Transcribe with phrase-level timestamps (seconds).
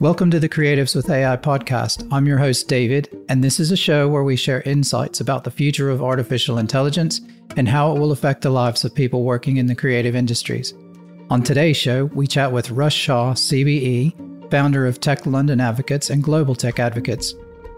[0.00, 2.08] Welcome to the Creatives with AI podcast.
[2.10, 5.52] I'm your host, David, and this is a show where we share insights about the
[5.52, 7.20] future of artificial intelligence
[7.56, 10.74] and how it will affect the lives of people working in the creative industries.
[11.30, 16.24] On today's show, we chat with Russ Shaw, CBE, founder of Tech London Advocates and
[16.24, 17.32] Global Tech Advocates.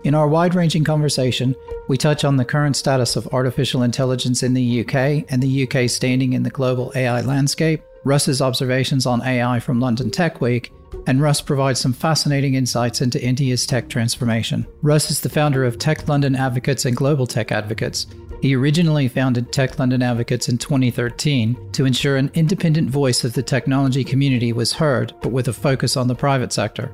[0.04, 1.54] In our wide ranging conversation,
[1.86, 5.90] we touch on the current status of artificial intelligence in the UK and the UK
[5.90, 10.72] standing in the global AI landscape, Russ's observations on AI from London Tech Week,
[11.06, 14.66] and Russ provides some fascinating insights into India's tech transformation.
[14.82, 18.06] Russ is the founder of Tech London Advocates and Global Tech Advocates.
[18.42, 23.42] He originally founded Tech London Advocates in 2013 to ensure an independent voice of the
[23.42, 26.92] technology community was heard, but with a focus on the private sector.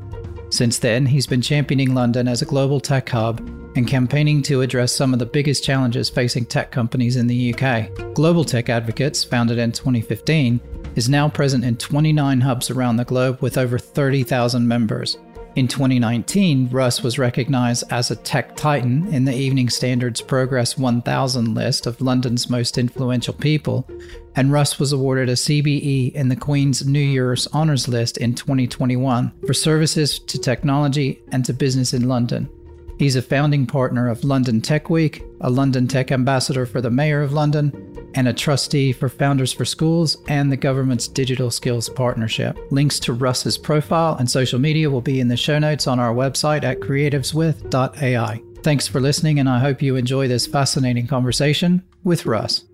[0.51, 3.41] Since then, he's been championing London as a global tech hub
[3.75, 8.15] and campaigning to address some of the biggest challenges facing tech companies in the UK.
[8.15, 10.61] Global Tech Advocates, founded in 2015,
[10.97, 15.19] is now present in 29 hubs around the globe with over 30,000 members.
[15.55, 21.55] In 2019, Russ was recognized as a tech titan in the Evening Standard's Progress 1000
[21.55, 23.87] list of London's most influential people,
[24.35, 29.31] and Russ was awarded a CBE in the Queen's New Year's Honours List in 2021
[29.47, 32.49] for services to technology and to business in London.
[32.99, 37.23] He's a founding partner of London Tech Week, a London Tech Ambassador for the Mayor
[37.23, 42.59] of London, and a trustee for Founders for Schools and the government's Digital Skills Partnership.
[42.71, 46.15] Links to Russ's profile and social media will be in the show notes on our
[46.15, 48.43] website at creativeswith.ai.
[48.63, 52.65] Thanks for listening, and I hope you enjoy this fascinating conversation with Russ.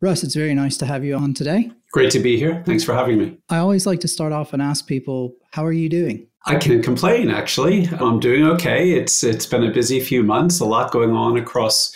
[0.00, 1.72] Russ, it's very nice to have you on today.
[1.90, 2.62] Great to be here.
[2.64, 3.38] Thanks for having me.
[3.48, 6.27] I always like to start off and ask people, how are you doing?
[6.46, 7.88] I can't complain actually.
[7.88, 8.92] I'm doing okay.
[8.92, 11.94] It's it's been a busy few months, a lot going on across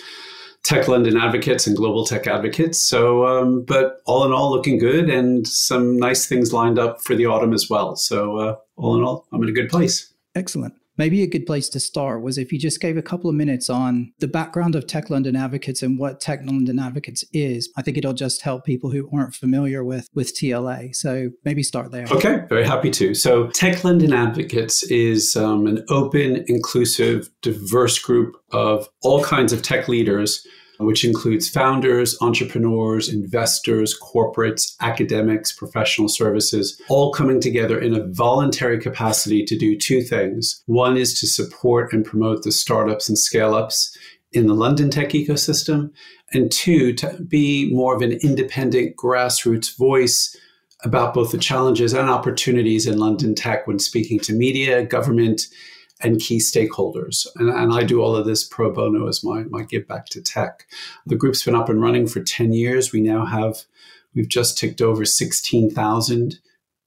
[0.65, 2.83] Tech London Advocates and Global Tech Advocates.
[2.83, 7.15] So, um, but all in all, looking good, and some nice things lined up for
[7.15, 7.97] the autumn as well.
[7.97, 10.13] So, uh, all in all, I'm in a good place.
[10.35, 10.75] Excellent.
[11.03, 13.69] Maybe a good place to start was if you just gave a couple of minutes
[13.69, 17.69] on the background of Tech London Advocates and what Tech London Advocates is.
[17.77, 20.95] I think it'll just help people who aren't familiar with with TLA.
[20.95, 22.07] So maybe start there.
[22.13, 23.17] Okay, very happy to.
[23.17, 29.61] So Tech London Advocates is um, an open, inclusive, diverse group of all kinds of
[29.61, 30.47] tech leaders
[30.85, 38.79] which includes founders, entrepreneurs, investors, corporates, academics, professional services, all coming together in a voluntary
[38.79, 40.63] capacity to do two things.
[40.67, 43.97] One is to support and promote the startups and scale ups
[44.33, 45.91] in the London tech ecosystem,
[46.33, 50.35] and two, to be more of an independent grassroots voice
[50.85, 55.47] about both the challenges and opportunities in London tech when speaking to media, government,
[56.03, 57.27] and key stakeholders.
[57.37, 60.21] And, and, I do all of this pro bono as my, my give back to
[60.21, 60.67] tech.
[61.07, 62.93] The group's been up and running for 10 years.
[62.93, 63.63] We now have,
[64.15, 66.39] we've just ticked over 16,000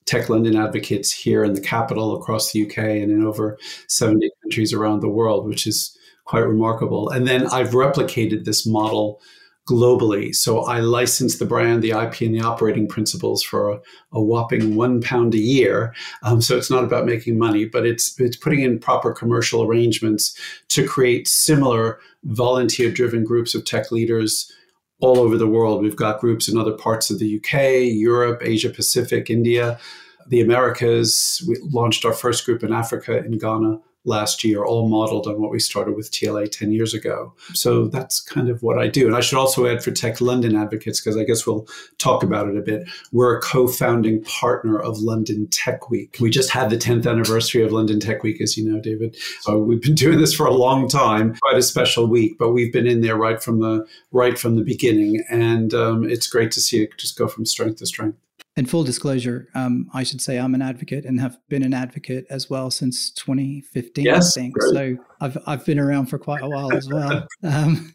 [0.05, 4.71] Tech London advocates here in the capital, across the UK, and in over 70 countries
[4.71, 7.09] around the world, which is quite remarkable.
[7.09, 9.19] And then I've replicated this model
[9.67, 10.33] globally.
[10.35, 13.79] So I license the brand, the IP, and the operating principles for a,
[14.11, 15.93] a whopping one pound a year.
[16.23, 20.37] Um, so it's not about making money, but it's it's putting in proper commercial arrangements
[20.69, 24.51] to create similar volunteer-driven groups of tech leaders
[24.99, 25.81] all over the world.
[25.81, 29.79] We've got groups in other parts of the UK, Europe, Asia Pacific, India,
[30.27, 31.43] the Americas.
[31.47, 35.51] We launched our first group in Africa, in Ghana last year, all modeled on what
[35.51, 37.33] we started with TLA 10 years ago.
[37.53, 39.07] So that's kind of what I do.
[39.07, 41.67] And I should also add for Tech London Advocates, because I guess we'll
[41.97, 42.87] talk about it a bit.
[43.11, 46.17] We're a co founding partner of London Tech Week.
[46.19, 49.17] We just had the 10th anniversary of London Tech Week, as you know, David.
[49.41, 52.71] So we've been doing this for a long time, quite a special week, but we've
[52.71, 55.23] been in there right from the right from the beginning.
[55.29, 58.17] And um, it's great to see it just go from strength to strength.
[58.57, 62.25] And full disclosure, um, I should say I'm an advocate and have been an advocate
[62.29, 64.53] as well since 2015, yes, I think.
[64.53, 64.73] Great.
[64.73, 67.27] So I've I've been around for quite a while as well.
[67.43, 67.93] um,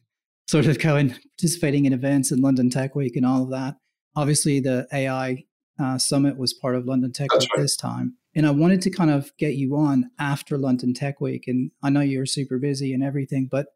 [0.49, 3.77] sort of going participating in events in London Tech Week and all of that.
[4.17, 5.45] Obviously, the AI
[5.81, 7.63] uh, summit was part of London Tech That's Week right.
[7.63, 11.45] this time, and I wanted to kind of get you on after London Tech Week.
[11.47, 13.69] And I know you're super busy and everything, but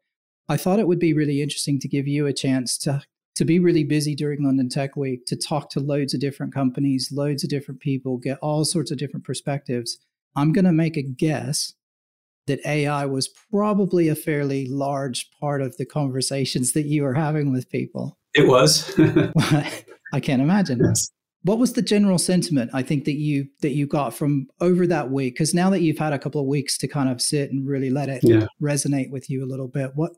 [0.47, 3.01] I thought it would be really interesting to give you a chance to
[3.35, 7.11] to be really busy during London Tech Week, to talk to loads of different companies,
[7.11, 9.97] loads of different people, get all sorts of different perspectives.
[10.35, 11.73] I'm going to make a guess
[12.47, 17.51] that AI was probably a fairly large part of the conversations that you were having
[17.51, 18.17] with people.
[18.33, 18.93] It was.
[20.13, 20.79] I can't imagine.
[20.83, 21.09] Yes.
[21.43, 25.11] What was the general sentiment I think that you that you got from over that
[25.11, 25.35] week?
[25.35, 27.91] Because now that you've had a couple of weeks to kind of sit and really
[27.91, 28.47] let it yeah.
[28.61, 30.13] resonate with you a little bit, what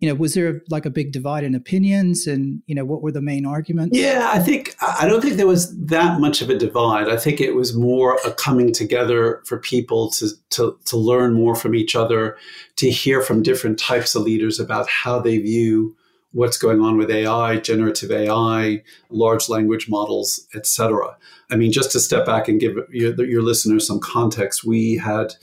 [0.00, 3.10] you know, was there like a big divide in opinions and, you know, what were
[3.10, 3.98] the main arguments?
[3.98, 7.08] Yeah, I think, I don't think there was that much of a divide.
[7.08, 11.56] I think it was more a coming together for people to, to, to learn more
[11.56, 12.36] from each other,
[12.76, 15.96] to hear from different types of leaders about how they view
[16.30, 21.16] what's going on with AI, generative AI, large language models, etc.
[21.50, 25.34] I mean, just to step back and give your, your listeners some context, we had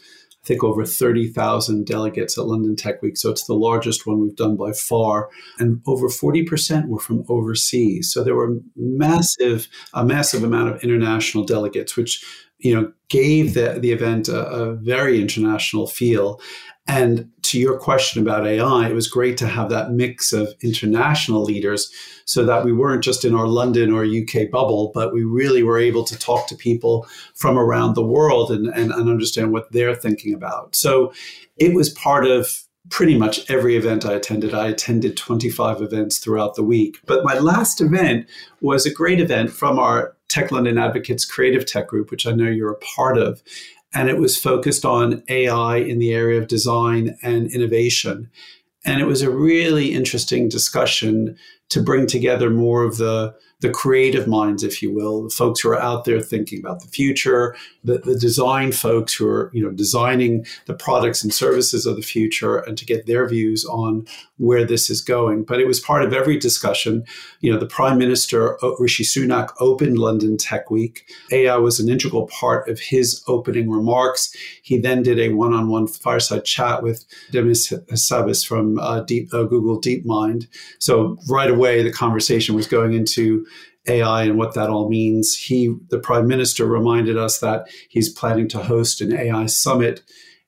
[0.46, 3.18] I think over 30,000 delegates at London Tech Week.
[3.18, 5.30] So it's the largest one we've done by far.
[5.58, 8.14] And over 40% were from overseas.
[8.14, 12.24] So there were massive, a massive amount of international delegates, which,
[12.66, 16.42] you know, gave the, the event a, a very international feel.
[16.88, 21.44] And to your question about AI, it was great to have that mix of international
[21.44, 21.92] leaders
[22.26, 25.78] so that we weren't just in our London or UK bubble, but we really were
[25.78, 29.96] able to talk to people from around the world and, and, and understand what they're
[29.96, 30.76] thinking about.
[30.76, 31.14] So
[31.58, 34.56] it was part of pretty much every event I attended.
[34.56, 36.98] I attended 25 events throughout the week.
[37.06, 38.28] But my last event
[38.62, 42.50] was a great event from our Tech London Advocates Creative Tech Group, which I know
[42.50, 43.42] you're a part of
[43.94, 48.30] and it was focused on AI in the area of design and innovation.
[48.84, 51.38] And it was a really interesting discussion
[51.70, 55.70] to bring together more of the the creative minds, if you will, the folks who
[55.70, 57.56] are out there thinking about the future,
[57.86, 62.02] the, the design folks who are, you know, designing the products and services of the
[62.02, 64.06] future and to get their views on
[64.38, 65.44] where this is going.
[65.44, 67.06] But it was part of every discussion.
[67.40, 71.10] You know, the Prime Minister, Rishi Sunak, opened London Tech Week.
[71.32, 74.34] AI was an integral part of his opening remarks.
[74.62, 79.80] He then did a one-on-one fireside chat with Demis Hassabis from uh, Deep, uh, Google
[79.80, 80.48] DeepMind.
[80.80, 83.46] So right away, the conversation was going into
[83.88, 85.36] AI and what that all means.
[85.36, 90.02] He, the prime minister, reminded us that he's planning to host an AI summit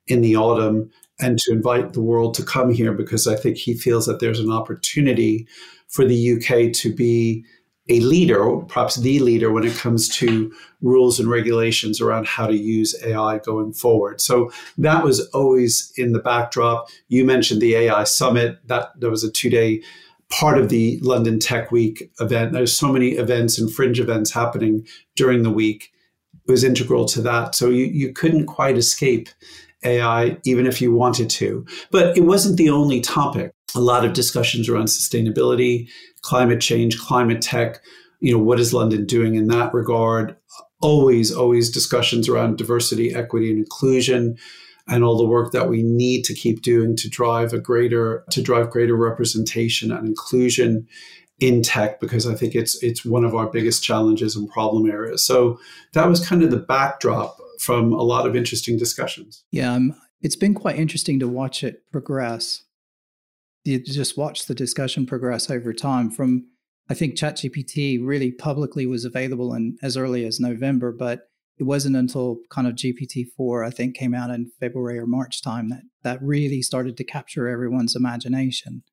[0.08, 3.74] in the autumn and to invite the world to come here because I think he
[3.74, 5.48] feels that there's an opportunity
[5.88, 7.44] for the UK to be
[7.90, 12.56] a leader, perhaps the leader, when it comes to rules and regulations around how to
[12.56, 14.20] use AI going forward.
[14.20, 16.90] So that was always in the backdrop.
[17.08, 18.60] You mentioned the AI summit.
[18.68, 19.82] That there was a two-day
[20.30, 22.52] part of the London Tech Week event.
[22.52, 24.86] There's so many events and fringe events happening
[25.16, 25.92] during the week.
[26.46, 27.56] It was integral to that.
[27.56, 29.30] So you, you couldn't quite escape
[29.84, 31.66] AI, even if you wanted to.
[31.92, 33.52] But it wasn't the only topic.
[33.76, 35.88] A lot of discussions around sustainability,
[36.22, 37.82] climate change, climate tech.
[38.20, 40.36] You know, what is London doing in that regard?
[40.82, 44.38] Always, always discussions around diversity, equity, and inclusion
[44.88, 48.42] and all the work that we need to keep doing to drive a greater to
[48.42, 50.88] drive greater representation and inclusion
[51.40, 55.26] in tech because I think it's it's one of our biggest challenges and problem areas.
[55.26, 55.60] So
[55.94, 59.44] that was kind of the backdrop from a lot of interesting discussions.
[59.52, 62.64] Yeah, um, it's been quite interesting to watch it progress.
[63.64, 66.10] You just watch the discussion progress over time.
[66.10, 66.48] From
[66.90, 71.96] I think ChatGPT really publicly was available in as early as November, but it wasn't
[71.96, 76.22] until kind of GPT-4, I think, came out in February or March time that that
[76.22, 78.84] really started to capture everyone's imagination.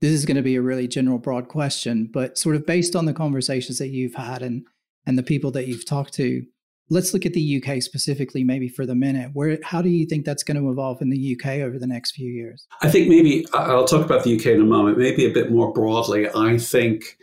[0.00, 3.04] This is going to be a really general, broad question, but sort of based on
[3.04, 4.66] the conversations that you've had and
[5.06, 6.44] and the people that you've talked to,
[6.90, 9.30] let's look at the UK specifically, maybe for the minute.
[9.32, 12.12] Where how do you think that's going to evolve in the UK over the next
[12.12, 12.66] few years?
[12.82, 14.98] I think maybe I'll talk about the UK in a moment.
[14.98, 16.28] Maybe a bit more broadly.
[16.34, 17.16] I think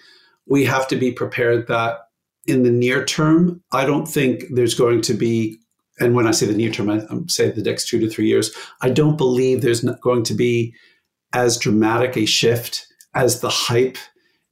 [0.48, 2.00] we have to be prepared that
[2.48, 5.60] in the near term, I don't think there's going to be,
[6.00, 8.56] and when I say the near term, I, say the next two to three years,
[8.82, 10.74] I don't believe there's going to be
[11.34, 13.98] as dramatic a shift as the hype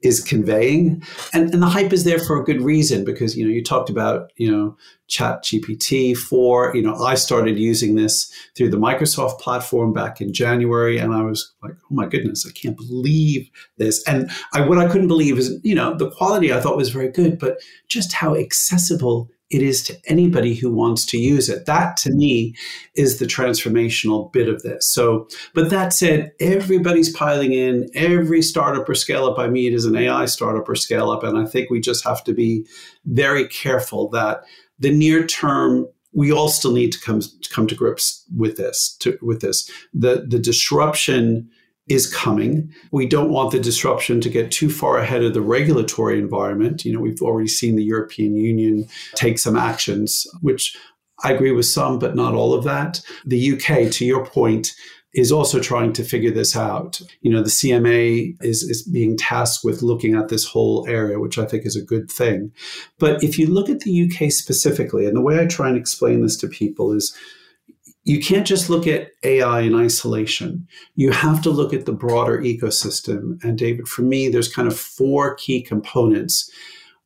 [0.02, 1.02] is conveying.
[1.32, 3.88] And, and the hype is there for a good reason because you know you talked
[3.88, 4.76] about you know
[5.08, 10.32] chat gpt 4 you know i started using this through the microsoft platform back in
[10.32, 13.48] january and i was like oh my goodness i can't believe
[13.78, 14.02] this.
[14.08, 17.08] And I, what i couldn't believe is you know the quality i thought was very
[17.08, 21.66] good but just how accessible it is to anybody who wants to use it.
[21.66, 22.54] That to me
[22.94, 24.90] is the transformational bit of this.
[24.90, 27.88] So, but that said, everybody's piling in.
[27.94, 31.22] Every startup or scale up I meet is an AI startup or scale up.
[31.22, 32.66] And I think we just have to be
[33.04, 34.44] very careful that
[34.78, 38.96] the near term we all still need to come to come to grips with this
[39.00, 41.48] to, with this the the disruption
[41.88, 42.72] is coming.
[42.90, 46.84] We don't want the disruption to get too far ahead of the regulatory environment.
[46.84, 50.76] You know, we've already seen the European Union take some actions, which
[51.24, 53.00] I agree with some, but not all of that.
[53.24, 54.74] The UK, to your point,
[55.14, 57.00] is also trying to figure this out.
[57.22, 61.38] You know, the CMA is, is being tasked with looking at this whole area, which
[61.38, 62.52] I think is a good thing.
[62.98, 66.20] But if you look at the UK specifically, and the way I try and explain
[66.20, 67.16] this to people is
[68.06, 70.68] you can't just look at AI in isolation.
[70.94, 73.42] You have to look at the broader ecosystem.
[73.42, 76.48] And David, for me, there's kind of four key components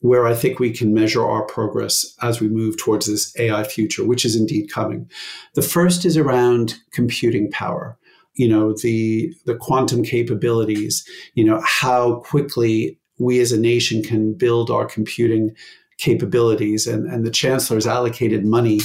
[0.00, 4.04] where I think we can measure our progress as we move towards this AI future,
[4.04, 5.11] which is indeed coming.
[5.54, 7.99] The first is around computing power.
[8.35, 11.02] You know, the the quantum capabilities,
[11.35, 15.54] you know, how quickly we as a nation can build our computing
[16.00, 16.87] capabilities.
[16.87, 18.80] And, and the chancellor has allocated money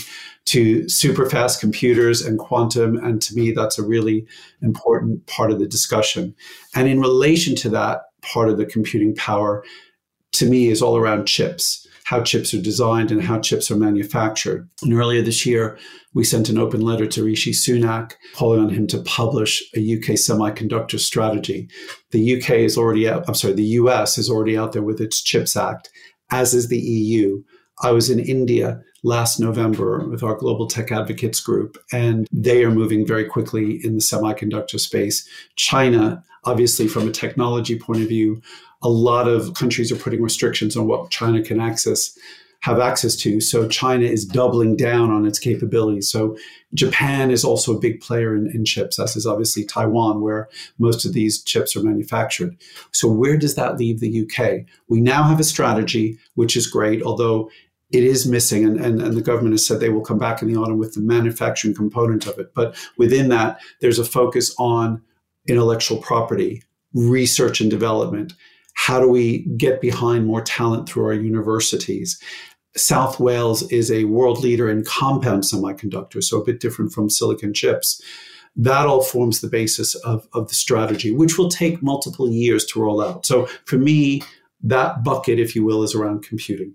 [0.46, 2.98] to super fast computers and quantum.
[2.98, 4.28] And to me, that's a really
[4.62, 6.36] important part of the discussion.
[6.76, 9.64] And in relation to that part of the computing power,
[10.34, 14.70] to me, is all around chips, how chips are designed and how chips are manufactured.
[14.84, 15.78] And earlier this year,
[16.14, 20.16] we sent an open letter to Rishi Sunak calling on him to publish a UK
[20.16, 21.70] semiconductor strategy.
[22.12, 25.22] The UK is already out, I'm sorry, the US is already out there with its
[25.22, 25.90] CHIPS Act,
[26.32, 27.44] as is the EU.
[27.82, 32.72] I was in India last November with our Global Tech Advocates Group, and they are
[32.72, 35.28] moving very quickly in the semiconductor space.
[35.56, 38.42] China, obviously, from a technology point of view,
[38.82, 42.18] a lot of countries are putting restrictions on what China can access
[42.66, 43.40] have access to.
[43.40, 46.10] So China is doubling down on its capabilities.
[46.10, 46.36] So
[46.74, 51.06] Japan is also a big player in, in, chips, as is obviously Taiwan, where most
[51.06, 52.58] of these chips are manufactured.
[52.92, 54.66] So where does that leave the UK?
[54.90, 57.52] We now have a strategy, which is great, although
[57.92, 60.52] it is missing, and, and, and the government has said they will come back in
[60.52, 62.52] the autumn with the manufacturing component of it.
[62.56, 65.04] But within that, there's a focus on
[65.48, 66.64] intellectual property,
[66.96, 68.34] research and development.
[68.74, 72.20] How do we get behind more talent through our universities?
[72.78, 77.54] South Wales is a world leader in compound semiconductors, so a bit different from silicon
[77.54, 78.02] chips.
[78.58, 82.82] That all forms the basis of, of the strategy, which will take multiple years to
[82.82, 83.26] roll out.
[83.26, 84.22] So for me,
[84.64, 86.74] that bucket, if you will, is around computing.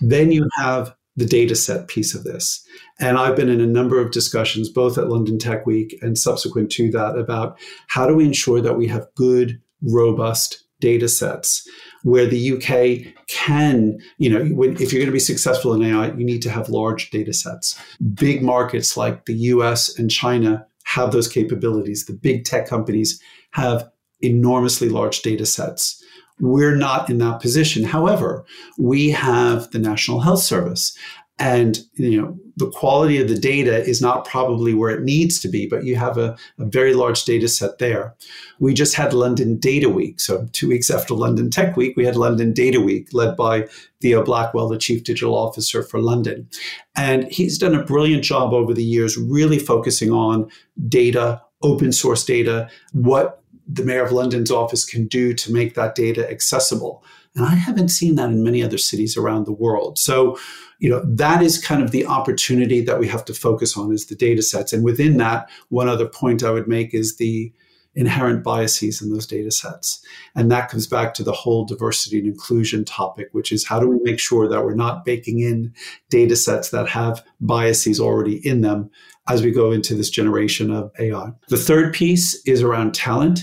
[0.00, 2.66] Then you have the data set piece of this.
[3.00, 6.70] And I've been in a number of discussions, both at London Tech Week and subsequent
[6.72, 7.58] to that, about
[7.88, 11.66] how do we ensure that we have good, robust data sets
[12.04, 16.08] where the UK can, you know, when, if you're going to be successful in AI,
[16.12, 17.80] you need to have large data sets.
[18.12, 22.04] Big markets like the US and China have those capabilities.
[22.04, 23.20] The big tech companies
[23.52, 26.02] have enormously large data sets.
[26.38, 27.84] We're not in that position.
[27.84, 28.44] However,
[28.78, 30.96] we have the National Health Service.
[31.38, 35.48] And you know the quality of the data is not probably where it needs to
[35.48, 38.14] be, but you have a, a very large data set there.
[38.60, 40.20] We just had London Data Week.
[40.20, 43.66] So two weeks after London Tech Week, we had London Data Week led by
[44.00, 46.48] Theo Blackwell, the Chief Digital Officer for London.
[46.94, 50.48] And he's done a brilliant job over the years, really focusing on
[50.88, 55.94] data, open source data, what the Mayor of London's office can do to make that
[55.94, 57.02] data accessible.
[57.36, 59.98] And I haven't seen that in many other cities around the world.
[59.98, 60.38] So,
[60.78, 64.06] you know, that is kind of the opportunity that we have to focus on is
[64.06, 64.72] the data sets.
[64.72, 67.52] And within that, one other point I would make is the
[67.96, 70.04] inherent biases in those data sets.
[70.34, 73.88] And that comes back to the whole diversity and inclusion topic, which is how do
[73.88, 75.72] we make sure that we're not baking in
[76.10, 78.90] data sets that have biases already in them
[79.28, 81.30] as we go into this generation of AI.
[81.48, 83.40] The third piece is around talent.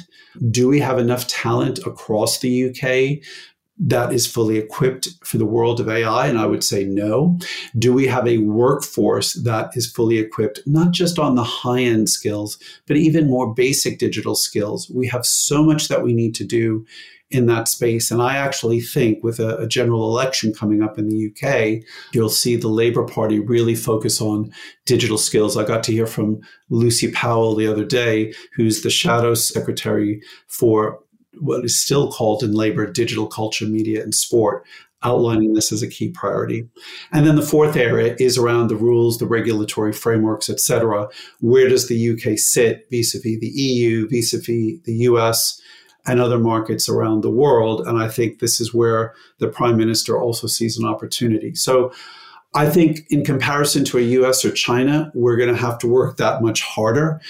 [0.49, 3.25] Do we have enough talent across the UK
[3.77, 6.27] that is fully equipped for the world of AI?
[6.27, 7.39] And I would say no.
[7.77, 12.09] Do we have a workforce that is fully equipped, not just on the high end
[12.09, 14.91] skills, but even more basic digital skills?
[14.93, 16.85] We have so much that we need to do
[17.31, 18.11] in that space.
[18.11, 22.29] And I actually think with a, a, general election coming up in the UK, you'll
[22.29, 24.51] see the Labour Party really focus on
[24.85, 25.55] digital skills.
[25.55, 30.99] I got to hear from Lucy Powell the other day, who's the shadow secretary for
[31.39, 34.65] what is still called in Labour digital culture, media, and sport,
[35.03, 36.67] outlining this as a key priority.
[37.11, 41.09] And then the fourth area is around the rules, the regulatory frameworks, et cetera.
[41.39, 45.59] Where does the UK sit vis-a-vis the EU, vis-a-vis the US,
[46.05, 47.87] and other markets around the world?
[47.87, 51.55] And I think this is where the prime minister also sees an opportunity.
[51.55, 51.91] So
[52.53, 56.17] I think in comparison to a US or China, we're going to have to work
[56.17, 57.21] that much harder.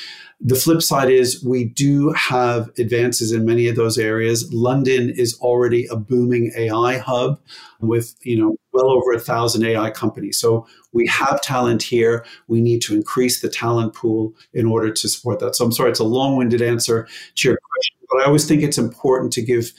[0.43, 4.51] The flip side is we do have advances in many of those areas.
[4.51, 7.39] London is already a booming AI hub
[7.79, 10.39] with, you know, well over a thousand AI companies.
[10.39, 12.25] So we have talent here.
[12.47, 15.55] We need to increase the talent pool in order to support that.
[15.55, 18.79] So I'm sorry, it's a long-winded answer to your question, but I always think it's
[18.79, 19.73] important to give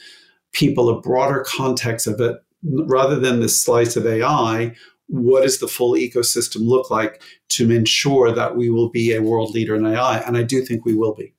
[0.53, 4.73] people a broader context of it rather than this slice of AI
[5.07, 9.51] what does the full ecosystem look like to ensure that we will be a world
[9.53, 10.19] leader in AI?
[10.19, 11.33] And I do think we will be.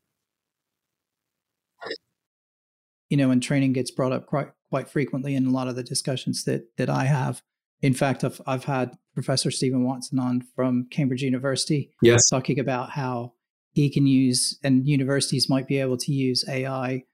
[3.10, 5.82] You know, and training gets brought up quite quite frequently in a lot of the
[5.82, 7.42] discussions that that I have.
[7.80, 11.92] In fact, I've, I've had Professor Stephen Watson on from Cambridge University.
[12.02, 12.28] Yes.
[12.28, 13.34] Talking about how
[13.72, 17.04] he can use, and universities might be able to use AI,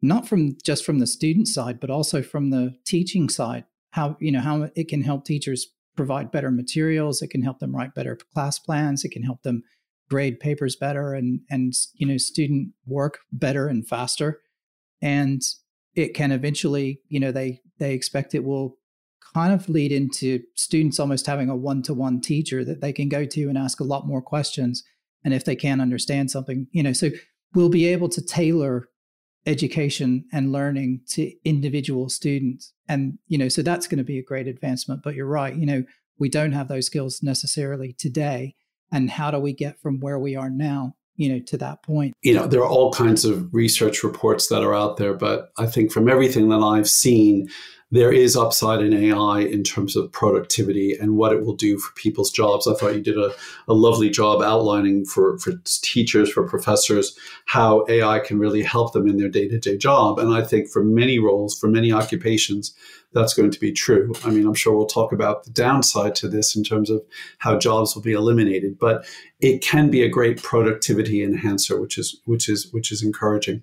[0.00, 3.64] not from just from the student side, but also from the teaching side.
[3.90, 7.22] How, you know, how it can help teachers provide better materials.
[7.22, 9.04] It can help them write better class plans.
[9.04, 9.62] It can help them
[10.08, 14.40] grade papers better and, and, you know, student work better and faster.
[15.02, 15.42] And
[15.94, 18.76] it can eventually, you know, they, they expect it will
[19.34, 23.48] kind of lead into students almost having a one-to-one teacher that they can go to
[23.48, 24.82] and ask a lot more questions
[25.24, 27.10] and if they can't understand something you know so
[27.54, 28.88] we'll be able to tailor
[29.46, 32.72] education and learning to individual students.
[32.88, 35.66] And you know so that's going to be a great advancement but you're right you
[35.66, 35.84] know
[36.18, 38.54] we don't have those skills necessarily today.
[38.92, 42.14] And how do we get from where we are now you know to that point?
[42.22, 45.66] You know there are all kinds of research reports that are out there but i
[45.66, 47.48] think from everything that i've seen
[47.92, 51.94] there is upside in AI in terms of productivity and what it will do for
[51.94, 52.66] people's jobs.
[52.66, 53.32] I thought you did a,
[53.68, 59.06] a lovely job outlining for, for teachers, for professors, how AI can really help them
[59.06, 60.18] in their day to day job.
[60.18, 62.74] And I think for many roles, for many occupations,
[63.16, 64.12] that's going to be true.
[64.24, 67.02] I mean, I'm sure we'll talk about the downside to this in terms of
[67.38, 69.06] how jobs will be eliminated, but
[69.40, 73.62] it can be a great productivity enhancer, which is which is which is encouraging.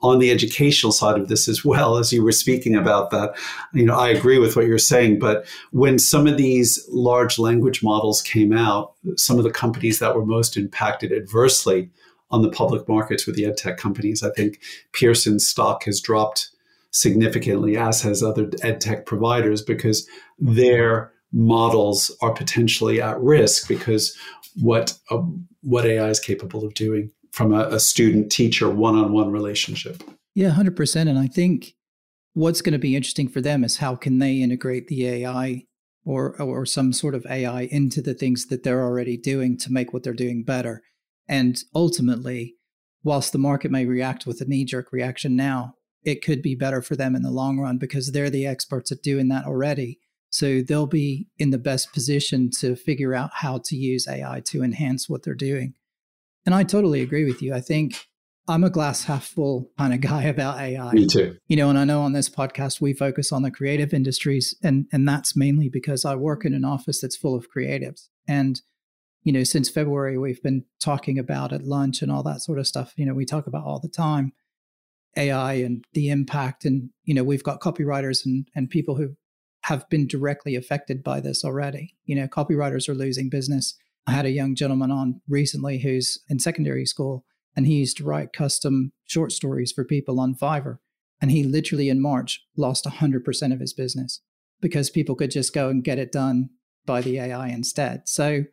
[0.00, 3.34] On the educational side of this as well, as you were speaking about that,
[3.74, 5.18] you know, I agree with what you're saying.
[5.18, 10.16] But when some of these large language models came out, some of the companies that
[10.16, 11.90] were most impacted adversely
[12.30, 14.60] on the public markets with the ed tech companies, I think
[14.92, 16.53] Pearson's stock has dropped
[16.94, 20.08] significantly, as has other ed tech providers, because
[20.38, 24.16] their models are potentially at risk because
[24.62, 25.20] what uh,
[25.62, 30.02] what AI is capable of doing from a, a student teacher one on one relationship.
[30.34, 31.08] Yeah, hundred percent.
[31.08, 31.74] And I think
[32.32, 35.64] what's going to be interesting for them is how can they integrate the AI
[36.04, 39.92] or or some sort of AI into the things that they're already doing to make
[39.92, 40.82] what they're doing better.
[41.28, 42.54] And ultimately,
[43.02, 45.74] whilst the market may react with a knee jerk reaction now,
[46.04, 49.02] it could be better for them in the long run because they're the experts at
[49.02, 49.98] doing that already.
[50.30, 54.62] So they'll be in the best position to figure out how to use AI to
[54.62, 55.74] enhance what they're doing.
[56.44, 57.54] And I totally agree with you.
[57.54, 57.94] I think
[58.46, 60.92] I'm a glass half full kind of guy about AI.
[60.92, 61.36] Me too.
[61.46, 64.86] You know, and I know on this podcast we focus on the creative industries and
[64.92, 68.08] and that's mainly because I work in an office that's full of creatives.
[68.28, 68.60] And
[69.22, 72.66] you know, since February we've been talking about at lunch and all that sort of
[72.66, 72.92] stuff.
[72.96, 74.32] You know, we talk about all the time
[75.16, 79.16] AI and the impact and you know, we've got copywriters and and people who
[79.62, 81.94] have been directly affected by this already.
[82.04, 83.74] You know, copywriters are losing business.
[84.06, 87.24] I had a young gentleman on recently who's in secondary school
[87.56, 90.78] and he used to write custom short stories for people on Fiverr.
[91.20, 94.20] And he literally in March lost 100% of his business
[94.60, 96.50] because people could just go and get it done
[96.84, 98.02] by the AI instead.
[98.06, 98.44] So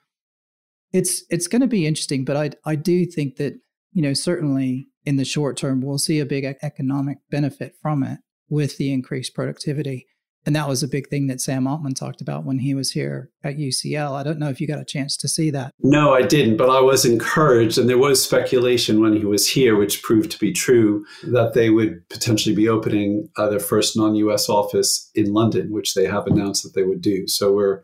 [0.93, 3.59] it's it's going to be interesting, but I I do think that
[3.93, 8.19] you know certainly in the short term we'll see a big economic benefit from it
[8.51, 10.05] with the increased productivity.
[10.43, 13.29] And that was a big thing that Sam Altman talked about when he was here
[13.43, 14.11] at UCL.
[14.11, 15.71] I don't know if you got a chance to see that.
[15.81, 17.77] No, I didn't, but I was encouraged.
[17.77, 21.69] And there was speculation when he was here, which proved to be true, that they
[21.69, 26.25] would potentially be opening uh, their first non US office in London, which they have
[26.25, 27.27] announced that they would do.
[27.27, 27.83] So we're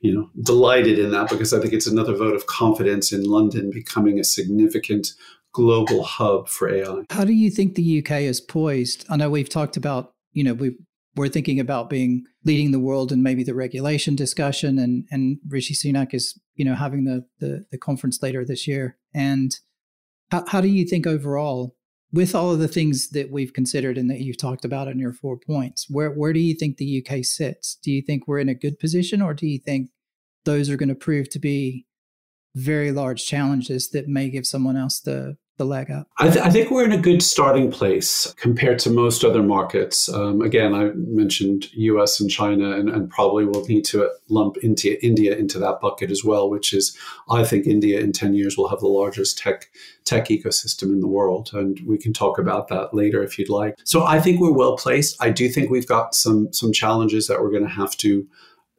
[0.00, 3.70] you know delighted in that because I think it's another vote of confidence in London
[3.70, 5.08] becoming a significant
[5.56, 7.04] global hub for AI.
[7.08, 9.06] How do you think the UK is poised?
[9.08, 10.76] I know we've talked about, you know, we
[11.14, 15.72] we're thinking about being leading the world in maybe the regulation discussion and and Rishi
[15.72, 19.58] Sunak is you know having the the, the conference later this year and
[20.30, 21.74] how, how do you think overall
[22.12, 25.14] with all of the things that we've considered and that you've talked about in your
[25.14, 28.50] four points where where do you think the UK sits do you think we're in
[28.50, 29.88] a good position or do you think
[30.44, 31.86] those are going to prove to be
[32.54, 36.08] very large challenges that may give someone else the the leg up?
[36.18, 40.08] I, th- I, think we're in a good starting place compared to most other markets.
[40.08, 44.98] Um, again, I mentioned US and China, and, and, probably we'll need to lump India,
[45.02, 46.96] India into that bucket as well, which is,
[47.30, 49.70] I think India in 10 years will have the largest tech,
[50.04, 51.50] tech ecosystem in the world.
[51.52, 53.76] And we can talk about that later if you'd like.
[53.84, 55.16] So I think we're well placed.
[55.20, 58.26] I do think we've got some, some challenges that we're going to have to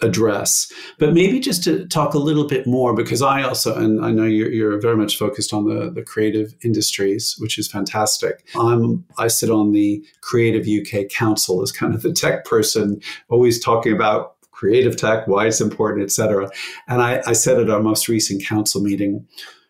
[0.01, 0.71] address.
[0.99, 4.23] But maybe just to talk a little bit more, because I also, and I know
[4.23, 8.45] you're, you're very much focused on the, the creative industries, which is fantastic.
[8.55, 13.63] I'm, I sit on the Creative UK Council as kind of the tech person, always
[13.63, 16.49] talking about creative tech, why it's important, et cetera.
[16.87, 19.27] And I, I said at our most recent council meeting,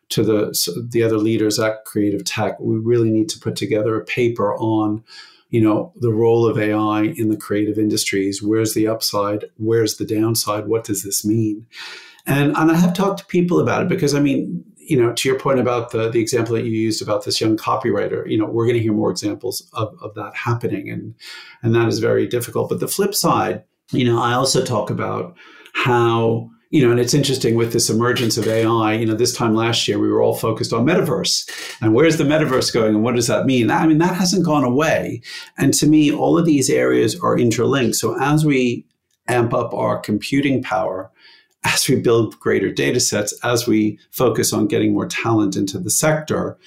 [0.10, 4.06] to the the other leaders at Creative Tech, we really need to put together a
[4.06, 5.04] paper on
[5.50, 8.42] you know, the role of AI in the creative industries.
[8.42, 9.46] Where's the upside?
[9.58, 10.68] Where's the downside?
[10.68, 11.66] What does this mean?
[12.26, 15.30] And, and I have talked to people about it because, I mean, you know, to
[15.30, 18.46] your point about the, the example that you used about this young copywriter, you know,
[18.46, 20.90] we're going to hear more examples of, of that happening.
[20.90, 21.16] And,
[21.62, 22.70] and that is very difficult.
[22.70, 25.38] But the flip side, you know, I also talk about
[25.74, 28.94] how you know, and it's interesting with this emergence of AI.
[28.94, 31.50] You know, this time last year we were all focused on metaverse,
[31.82, 33.72] and where's the metaverse going, and what does that mean?
[33.72, 35.22] I mean, that hasn't gone away.
[35.58, 37.96] And to me, all of these areas are interlinked.
[37.96, 38.86] So as we
[39.28, 41.10] amp up our computing power,
[41.64, 45.90] as we build greater data sets, as we focus on getting more talent into the
[45.90, 46.58] sector,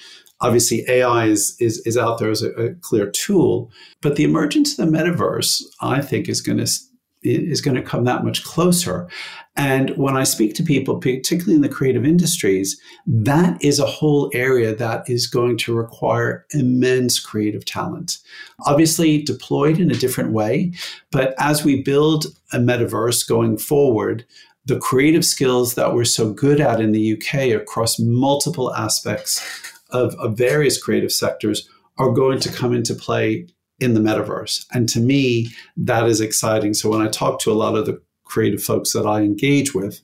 [0.41, 3.71] obviously AI is, is, is out there as a, a clear tool.
[4.01, 6.67] But the emergence of the metaverse, I think, is going to
[7.23, 9.07] is going to come that much closer.
[9.55, 14.31] And when I speak to people, particularly in the creative industries, that is a whole
[14.33, 18.17] area that is going to require immense creative talent.
[18.65, 20.71] Obviously, deployed in a different way,
[21.11, 24.25] but as we build a metaverse going forward,
[24.65, 29.43] the creative skills that we're so good at in the UK across multiple aspects
[29.89, 33.47] of, of various creative sectors are going to come into play
[33.81, 34.65] in the metaverse.
[34.71, 36.73] And to me, that is exciting.
[36.73, 39.99] So when I talk to a lot of the creative folks that I engage with,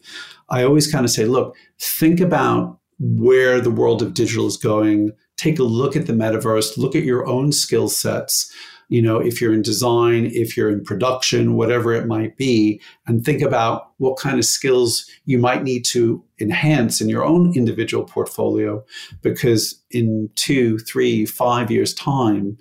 [0.49, 5.11] I always kind of say, look, think about where the world of digital is going.
[5.37, 8.51] Take a look at the metaverse, look at your own skill sets.
[8.89, 13.23] You know, if you're in design, if you're in production, whatever it might be, and
[13.23, 18.05] think about what kind of skills you might need to enhance in your own individual
[18.05, 18.83] portfolio.
[19.21, 22.57] Because in two, three, five years' time,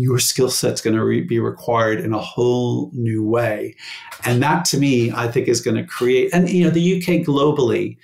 [0.00, 3.76] your skill set's going to re- be required in a whole new way.
[4.24, 7.26] And that to me, I think is going to create, and you know, the UK
[7.26, 7.96] globally,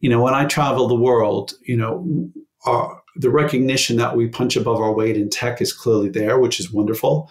[0.00, 2.30] you know, when I travel the world, you know,
[2.66, 6.58] our, the recognition that we punch above our weight in tech is clearly there, which
[6.58, 7.30] is wonderful.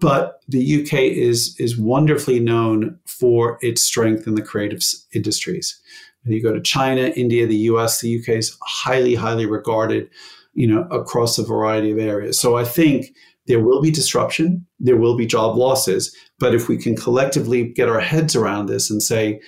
[0.00, 4.80] But the UK is is wonderfully known for its strength in the creative
[5.12, 5.80] industries.
[6.24, 10.08] You go to China, India, the US, the UK is highly, highly regarded,
[10.54, 12.38] you know, across a variety of areas.
[12.38, 13.14] So I think
[13.48, 16.14] there will be disruption, there will be job losses.
[16.38, 19.40] But if we can collectively get our heads around this and say,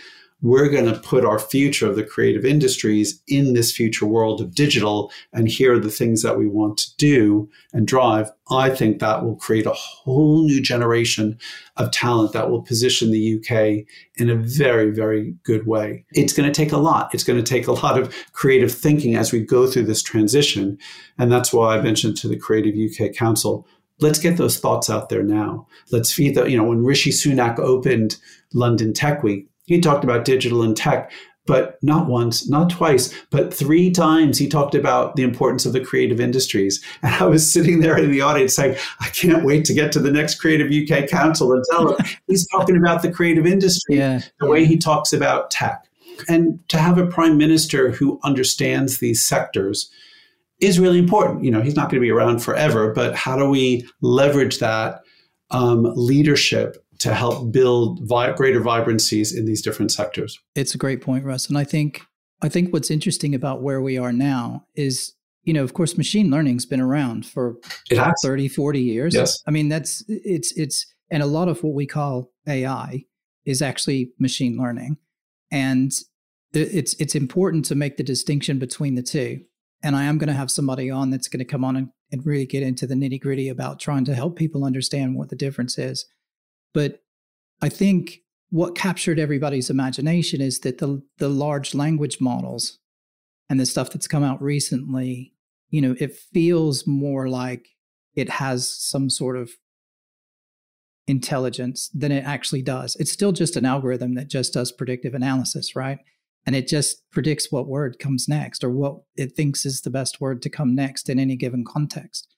[0.42, 4.54] we're going to put our future of the creative industries in this future world of
[4.54, 8.30] digital, and here are the things that we want to do and drive.
[8.50, 11.38] I think that will create a whole new generation
[11.76, 13.86] of talent that will position the UK
[14.16, 16.04] in a very, very good way.
[16.12, 17.14] It's going to take a lot.
[17.14, 20.78] It's going to take a lot of creative thinking as we go through this transition.
[21.18, 23.66] And that's why I mentioned to the Creative UK Council
[24.00, 25.66] let's get those thoughts out there now.
[25.90, 28.16] Let's feed the, you know, when Rishi Sunak opened
[28.52, 31.12] London Tech Week, he talked about digital and tech,
[31.46, 35.80] but not once, not twice, but three times he talked about the importance of the
[35.80, 36.84] creative industries.
[37.02, 40.00] And I was sitting there in the audience saying, I can't wait to get to
[40.00, 44.18] the next Creative UK Council and tell him he's talking about the creative industry yeah,
[44.38, 44.50] the yeah.
[44.50, 45.86] way he talks about tech.
[46.28, 49.90] And to have a prime minister who understands these sectors
[50.60, 51.44] is really important.
[51.44, 55.00] You know, he's not going to be around forever, but how do we leverage that
[55.50, 60.38] um, leadership to help build vi- greater vibrancies in these different sectors?
[60.54, 61.48] It's a great point, Russ.
[61.48, 62.02] And I think
[62.42, 65.12] I think what's interesting about where we are now is,
[65.44, 67.56] you know, of course, machine learning's been around for
[68.22, 69.14] 30, 40 years.
[69.14, 69.42] Yes.
[69.46, 73.04] I mean, that's it's it's and a lot of what we call AI
[73.44, 74.96] is actually machine learning.
[75.50, 75.92] And
[76.52, 79.40] it's it's important to make the distinction between the two
[79.82, 82.26] and I am going to have somebody on that's going to come on and, and
[82.26, 85.78] really get into the nitty gritty about trying to help people understand what the difference
[85.78, 86.06] is.
[86.74, 87.02] But
[87.62, 92.78] I think what captured everybody's imagination is that the the large language models
[93.48, 95.34] and the stuff that's come out recently,
[95.70, 97.68] you know, it feels more like
[98.14, 99.52] it has some sort of
[101.06, 102.96] intelligence than it actually does.
[102.96, 105.98] It's still just an algorithm that just does predictive analysis, right?
[106.46, 110.20] And it just predicts what word comes next or what it thinks is the best
[110.20, 112.28] word to come next in any given context.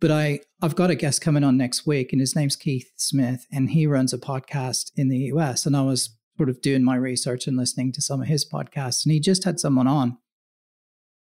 [0.00, 3.46] But I, I've got a guest coming on next week, and his name's Keith Smith,
[3.52, 5.64] and he runs a podcast in the US.
[5.64, 9.04] And I was sort of doing my research and listening to some of his podcasts,
[9.04, 10.18] and he just had someone on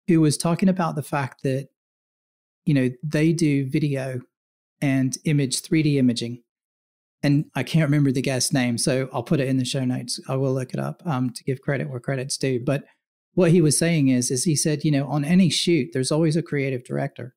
[0.07, 1.69] who was talking about the fact that,
[2.67, 4.21] you know, they do video
[4.81, 6.43] and image 3D imaging
[7.23, 10.21] and I can't remember the guest name, so I'll put it in the show notes.
[10.29, 12.61] I will look it up um, to give credit where credit's due.
[12.61, 12.85] But
[13.35, 16.37] what he was saying is, is he said, you know, on any shoot, there's always
[16.37, 17.35] a creative director,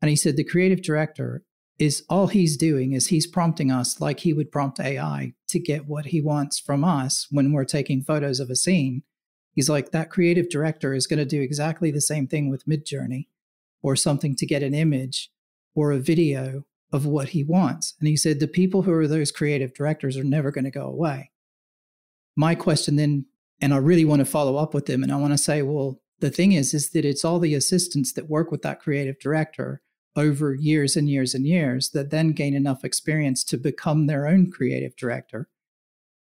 [0.00, 1.42] and he said the creative director
[1.78, 5.86] is all he's doing is he's prompting us like he would prompt AI to get
[5.86, 9.02] what he wants from us when we're taking photos of a scene.
[9.52, 13.26] He's like that creative director is going to do exactly the same thing with Midjourney
[13.82, 15.30] or something to get an image
[15.74, 17.94] or a video of what he wants.
[17.98, 20.86] And he said the people who are those creative directors are never going to go
[20.86, 21.30] away.
[22.36, 23.26] My question then,
[23.60, 26.00] and I really want to follow up with them, and I want to say, well,
[26.20, 29.82] the thing is, is that it's all the assistants that work with that creative director
[30.14, 34.50] over years and years and years that then gain enough experience to become their own
[34.50, 35.48] creative director.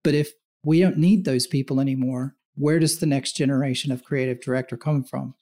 [0.03, 0.33] But if
[0.65, 5.05] we don't need those people anymore, where does the next generation of creative director come
[5.05, 5.35] from?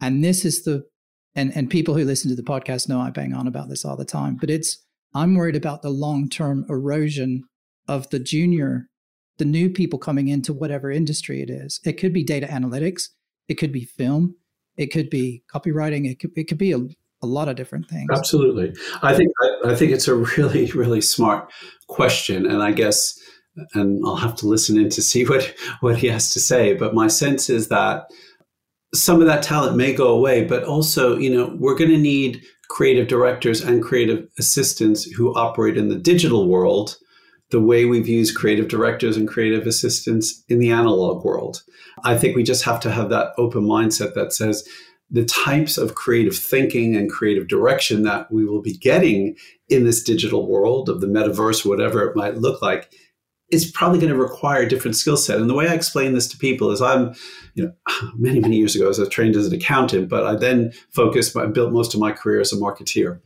[0.00, 0.86] And this is the
[1.36, 3.96] and and people who listen to the podcast know I bang on about this all
[3.96, 4.82] the time, but it's
[5.14, 7.44] I'm worried about the long-term erosion
[7.86, 8.88] of the junior
[9.38, 11.78] the new people coming into whatever industry it is.
[11.84, 13.10] It could be data analytics,
[13.48, 14.34] it could be film,
[14.78, 16.78] it could be copywriting, it could it could be a,
[17.22, 18.08] a lot of different things.
[18.10, 18.74] Absolutely.
[19.02, 21.52] I think I, I think it's a really really smart
[21.86, 23.18] question and I guess
[23.74, 26.94] and I'll have to listen in to see what what he has to say, but
[26.94, 28.06] my sense is that
[28.96, 32.42] some of that talent may go away, but also, you know, we're going to need
[32.68, 36.96] creative directors and creative assistants who operate in the digital world
[37.50, 41.62] the way we've used creative directors and creative assistants in the analog world.
[42.02, 44.68] I think we just have to have that open mindset that says
[45.10, 49.36] the types of creative thinking and creative direction that we will be getting
[49.68, 52.92] in this digital world of the metaverse, whatever it might look like,
[53.50, 55.38] is probably going to require a different skill set.
[55.38, 57.14] And the way I explain this to people is I'm,
[57.54, 57.72] you know,
[58.16, 61.46] many, many years ago, I was trained as an accountant, but I then focused, I
[61.46, 63.20] built most of my career as a marketeer.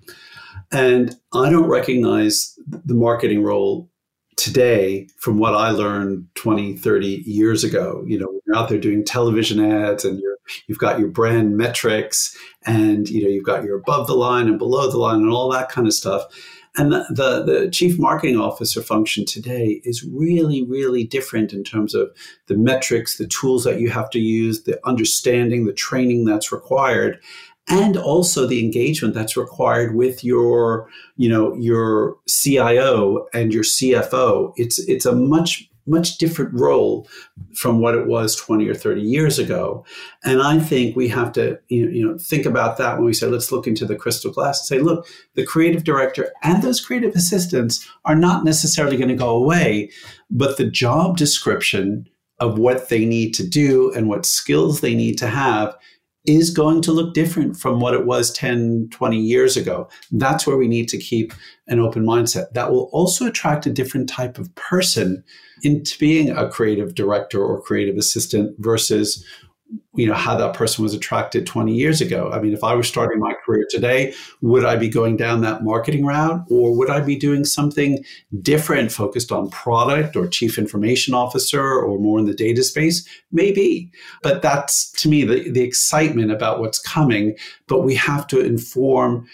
[0.72, 3.90] And I don't recognize the marketing role
[4.37, 8.02] today from what I learned 20, 30 years ago.
[8.06, 12.37] You know, you're out there doing television ads and you're, you've got your brand metrics
[12.64, 15.50] and, you know, you've got your above the line and below the line and all
[15.52, 16.24] that kind of stuff.
[16.76, 21.96] And the, the, the, chief marketing officer function today is really, really different in terms
[21.96, 22.11] of
[22.46, 27.20] the metrics, the tools that you have to use, the understanding, the training that's required
[27.68, 34.52] and also the engagement that's required with your you know your CIO and your CFO
[34.56, 37.08] it's it's a much much different role
[37.54, 39.84] from what it was 20 or 30 years ago.
[40.24, 43.52] And i think we have to you know, think about that when we say let's
[43.52, 47.86] look into the crystal glass and say look the creative director and those creative assistants
[48.04, 49.90] are not necessarily going to go away
[50.30, 52.06] but the job description
[52.38, 55.76] of what they need to do and what skills they need to have
[56.26, 59.88] is going to look different from what it was 10, 20 years ago.
[60.12, 61.33] That's where we need to keep
[61.66, 62.52] an open mindset.
[62.52, 65.24] That will also attract a different type of person
[65.62, 69.24] into being a creative director or creative assistant versus
[69.94, 72.30] you know how that person was attracted 20 years ago.
[72.33, 75.62] I mean if i were starting my career today would i be going down that
[75.62, 78.04] marketing route or would i be doing something
[78.40, 83.06] different focused on product or chief information officer or more in the data space?
[83.33, 83.90] Maybe.
[84.22, 87.37] But that's to me the, the excitement about what's coming.
[87.66, 89.26] But we have to inform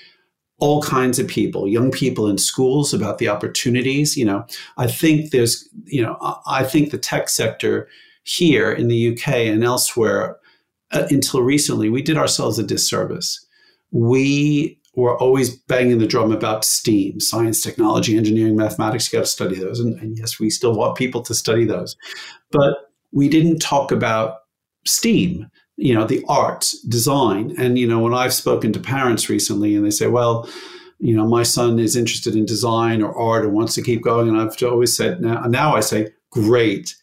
[0.59, 4.17] all kinds of people, young people in schools about the opportunities.
[4.17, 4.47] You know,
[4.79, 7.89] I think there's, you know, I think the tech sector
[8.27, 10.37] here in the UK and elsewhere
[10.93, 13.45] uh, until recently, we did ourselves a disservice.
[13.93, 19.13] We were always banging the drum about STEM, science, technology, engineering, mathematics.
[19.13, 19.79] You got to study those.
[19.79, 21.97] And, and yes, we still want people to study those.
[22.51, 24.39] But we didn't talk about
[24.87, 27.55] STEAM, you know, the arts, design.
[27.59, 30.49] And, you know, when I've spoken to parents recently and they say, well,
[30.99, 34.29] you know, my son is interested in design or art and wants to keep going.
[34.29, 36.95] And I've always said, now, now I say, great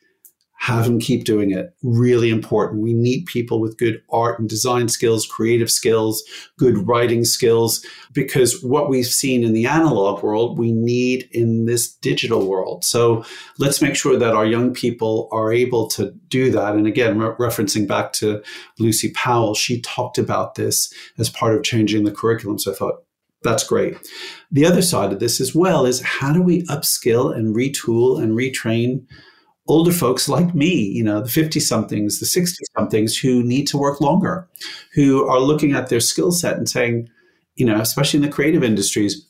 [0.63, 1.75] have them keep doing it.
[1.83, 2.81] Really important.
[2.81, 6.23] We need people with good art and design skills, creative skills,
[6.57, 11.93] good writing skills, because what we've seen in the analog world, we need in this
[11.93, 12.85] digital world.
[12.85, 13.25] So
[13.59, 16.75] let's make sure that our young people are able to do that.
[16.75, 18.41] And again, re- referencing back to
[18.79, 22.57] Lucy Powell, she talked about this as part of changing the curriculum.
[22.57, 23.03] So I thought,
[23.41, 23.97] that's great.
[24.49, 28.31] The other side of this as well is how do we upskill and retool and
[28.31, 29.05] retrain
[29.67, 33.77] older folks like me, you know, the 50 somethings, the 60 somethings who need to
[33.77, 34.47] work longer,
[34.93, 37.09] who are looking at their skill set and saying,
[37.55, 39.25] you know, especially in the creative industries,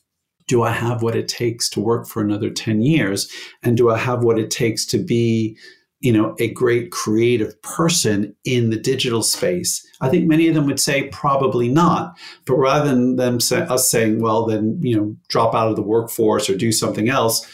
[0.47, 3.31] do I have what it takes to work for another 10 years?
[3.61, 5.57] And do I have what it takes to be,
[5.99, 9.85] you know, a great creative person in the digital space?
[10.01, 12.17] I think many of them would say probably not.
[12.45, 15.81] But rather than them say, us saying, well, then, you know, drop out of the
[15.81, 17.47] workforce or do something else,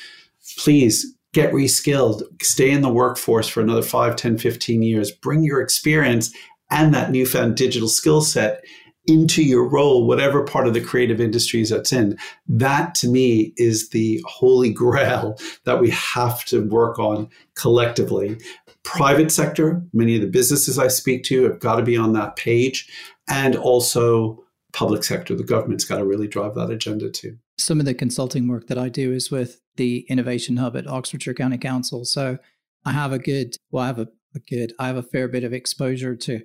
[0.58, 5.62] please get reskilled, stay in the workforce for another 5, 10, 15 years, bring your
[5.62, 6.34] experience
[6.72, 8.64] and that newfound digital skill set
[9.06, 12.18] into your role, whatever part of the creative industries that's in.
[12.48, 18.38] That to me is the holy grail that we have to work on collectively.
[18.84, 22.36] Private sector, many of the businesses I speak to have got to be on that
[22.36, 22.90] page,
[23.28, 27.38] and also public sector, the government's got to really drive that agenda too.
[27.58, 31.34] some of the consulting work that I do is with the Innovation Hub at Oxfordshire
[31.34, 32.04] County Council.
[32.04, 32.38] So
[32.86, 35.46] I have a good, well, I have a, a good, I have a fair bit
[35.46, 36.42] of exposure to,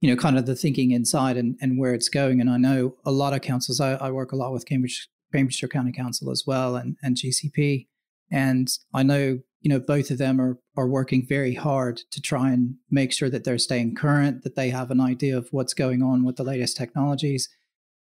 [0.00, 2.40] you know, kind of the thinking inside and, and where it's going.
[2.40, 5.68] And I know a lot of councils, I, I work a lot with Cambridge, Cambridgeshire
[5.68, 7.86] County Council as well and, and GCP.
[8.28, 12.50] And I know, you know, both of them are, are working very hard to try
[12.50, 16.02] and make sure that they're staying current, that they have an idea of what's going
[16.02, 17.48] on with the latest technologies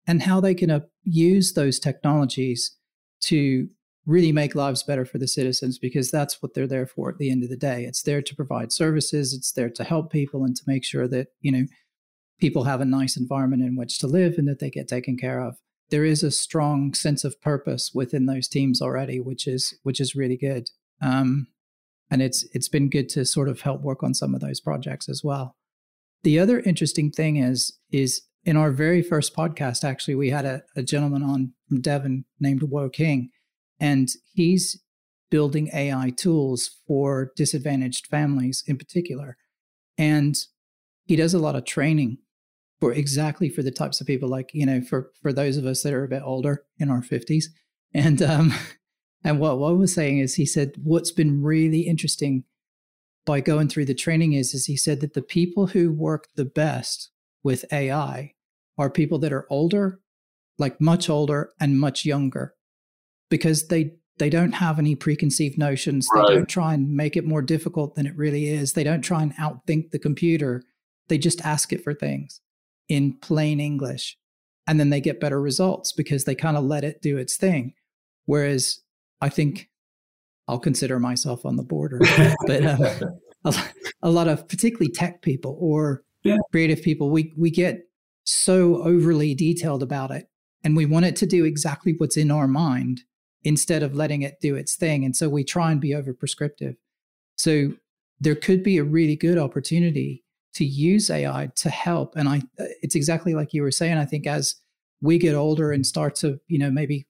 [0.06, 2.78] and how they can uh, use those technologies
[3.21, 3.69] to
[4.08, 7.30] really make lives better for the citizens because that's what they're there for at the
[7.30, 7.84] end of the day.
[7.84, 11.28] It's there to provide services, it's there to help people and to make sure that,
[11.41, 11.65] you know,
[12.39, 15.41] people have a nice environment in which to live and that they get taken care
[15.41, 15.58] of.
[15.89, 20.15] There is a strong sense of purpose within those teams already, which is which is
[20.15, 20.70] really good.
[21.02, 21.48] Um,
[22.10, 25.10] and it's it's been good to sort of help work on some of those projects
[25.10, 25.56] as well.
[26.24, 30.62] The other interesting thing is is in our very first podcast, actually, we had a,
[30.78, 33.30] a gentleman on from Devon named Wo King,
[33.80, 34.82] and he's
[35.30, 39.38] building AI tools for disadvantaged families in particular.
[39.98, 40.36] And
[41.06, 42.20] he does a lot of training
[42.80, 45.84] for exactly for the types of people like, you know, for for those of us
[45.84, 47.46] that are a bit older in our 50s.
[47.94, 48.54] And um
[49.24, 52.44] and what what was saying is he said what's been really interesting
[53.26, 56.46] by going through the training is is he said that the people who work the
[56.46, 57.10] best
[57.44, 58.34] with AI
[58.78, 60.00] are people that are older,
[60.58, 62.54] like much older and much younger
[63.30, 66.08] because they they don't have any preconceived notions.
[66.13, 66.28] Right.
[66.28, 68.74] They don't try and make it more difficult than it really is.
[68.74, 70.63] They don't try and outthink the computer.
[71.08, 72.42] They just ask it for things
[72.90, 74.18] in plain English.
[74.66, 77.74] And then they get better results because they kind of let it do its thing.
[78.26, 78.80] Whereas
[79.22, 79.70] I think
[80.48, 82.00] I'll consider myself on the border,
[82.48, 82.86] but um,
[83.46, 83.56] a,
[84.02, 86.38] a, lot of particularly tech people or yeah.
[86.52, 87.82] creative people, we, we get
[88.24, 90.28] so overly detailed about it
[90.63, 93.02] and we want it to do exactly what's in our mind
[93.48, 95.06] instead of letting it do its thing.
[95.06, 96.76] And so we try and be over prescriptive.
[97.38, 97.72] So
[98.20, 102.18] there could be a really good opportunity to use AI to help.
[102.18, 103.98] And I, uh, it's exactly like you were saying.
[103.98, 104.56] I think as
[105.00, 107.08] we get older and start to, you know, maybe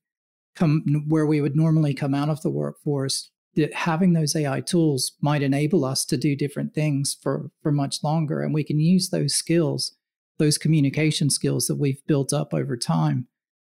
[0.56, 5.14] come where we would normally come out of the workforce, that having those AI tools
[5.20, 9.10] might enable us to do different things for for much longer, and we can use
[9.10, 9.96] those skills,
[10.38, 13.28] those communication skills that we've built up over time,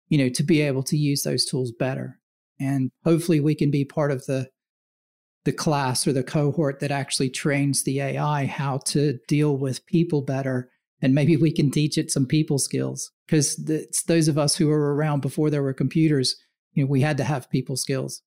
[0.10, 2.19] you know, to be able to use those tools better
[2.60, 4.50] and hopefully we can be part of the
[5.46, 10.22] the class or the cohort that actually trains the AI how to deal with people
[10.22, 10.70] better.
[11.02, 14.68] And maybe we can teach it some people skills because it's those of us who
[14.68, 16.36] were around before there were computers
[16.74, 18.22] you know we had to have people skills.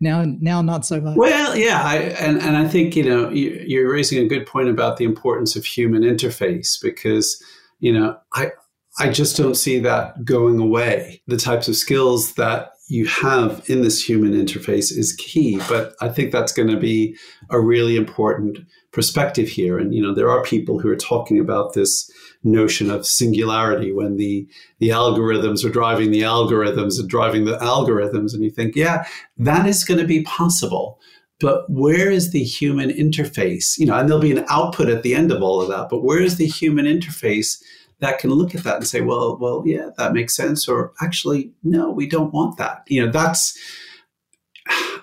[0.00, 1.16] Now now not so much.
[1.16, 4.96] Well yeah I, and, and i think you know you're raising a good point about
[4.96, 7.42] the importance of human interface because
[7.78, 8.50] you know i
[8.98, 11.22] i just don't see that going away.
[11.26, 15.58] The types of skills that you have in this human interface is key.
[15.68, 17.16] But I think that's going to be
[17.50, 18.58] a really important
[18.92, 19.78] perspective here.
[19.78, 22.10] And you know, there are people who are talking about this
[22.44, 28.32] notion of singularity when the the algorithms are driving the algorithms and driving the algorithms,
[28.32, 29.04] and you think, yeah,
[29.36, 31.00] that is going to be possible.
[31.38, 33.76] But where is the human interface?
[33.78, 35.88] You know, and there'll be an output at the end of all of that.
[35.90, 37.62] But where is the human interface
[38.00, 41.52] that can look at that and say, well, well, yeah, that makes sense, or actually,
[41.62, 42.82] no, we don't want that.
[42.88, 43.58] You know, that's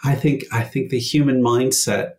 [0.04, 2.14] I think I think the human mindset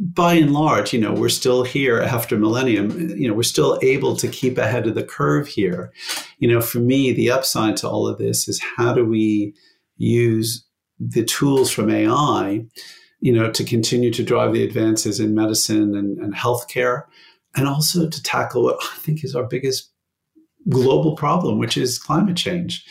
[0.00, 3.10] by and large, you know, we're still here after millennium.
[3.10, 5.92] You know, we're still able to keep ahead of the curve here.
[6.38, 9.54] You know, for me, the upside to all of this is how do we
[9.98, 10.64] use
[10.98, 12.64] the tools from AI,
[13.20, 17.04] you know, to continue to drive the advances in medicine and, and healthcare,
[17.54, 19.89] and also to tackle what I think is our biggest
[20.68, 22.84] global problem, which is climate change.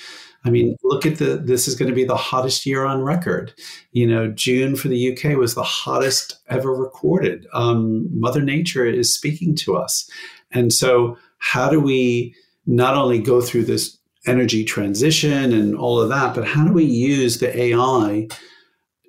[0.46, 3.54] I mean, look at the, this is going to be the hottest year on record.
[3.92, 7.46] You know, June for the UK was the hottest ever recorded.
[7.54, 10.10] Um, Mother Nature is speaking to us.
[10.52, 12.34] And so, how do we
[12.66, 16.84] not only go through this energy transition and all of that, but how do we
[16.86, 18.28] use the AI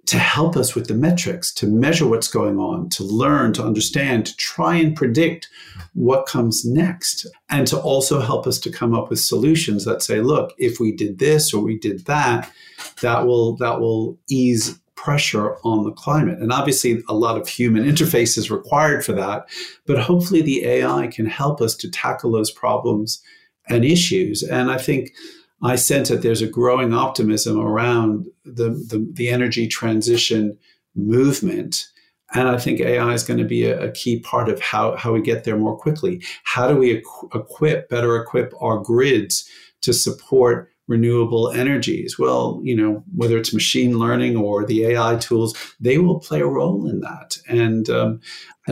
[0.06, 4.26] to help us with the metrics, to measure what's going on, to learn, to understand,
[4.26, 5.48] to try and predict
[5.94, 10.20] what comes next, and to also help us to come up with solutions that say,
[10.20, 12.50] look, if we did this or we did that,
[13.02, 16.38] that will that will ease pressure on the climate.
[16.40, 19.48] And obviously, a lot of human interface is required for that.
[19.86, 23.22] But hopefully, the AI can help us to tackle those problems
[23.68, 24.42] and issues.
[24.42, 25.12] And I think
[25.62, 30.56] I sense that there's a growing optimism around the, the, the energy transition
[30.94, 31.86] movement.
[32.34, 35.12] And I think AI is going to be a, a, key part of how, how
[35.12, 36.22] we get there more quickly.
[36.44, 39.48] How do we equ- equip, better equip our grids
[39.82, 42.18] to support renewable energies.
[42.18, 46.46] Well, you know, whether it's machine learning or the AI tools, they will play a
[46.46, 47.38] role in that.
[47.48, 48.20] And um,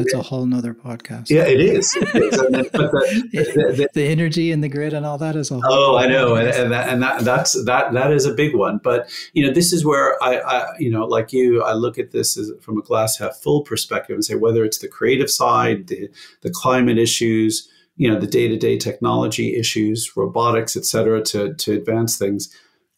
[0.05, 1.31] that's a whole nother podcast.
[1.31, 1.97] Yeah, it is.
[2.01, 5.65] but the, the, the, the, energy and the grid and all that is a whole.
[5.65, 8.81] Oh, I know, and, and, that, and that that's that that is a big one.
[8.83, 12.11] But you know, this is where I, I you know, like you, I look at
[12.11, 15.89] this as, from a glass half full perspective and say whether it's the creative side,
[15.89, 16.09] the
[16.43, 17.69] the climate issues
[17.99, 22.49] you know the day-to-day technology issues robotics et cetera to, to advance things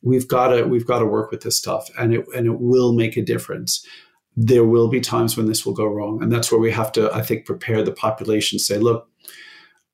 [0.02, 2.92] we've got to we've got to work with this stuff and it and it will
[2.92, 3.84] make a difference
[4.36, 7.12] there will be times when this will go wrong and that's where we have to
[7.14, 9.08] i think prepare the population say look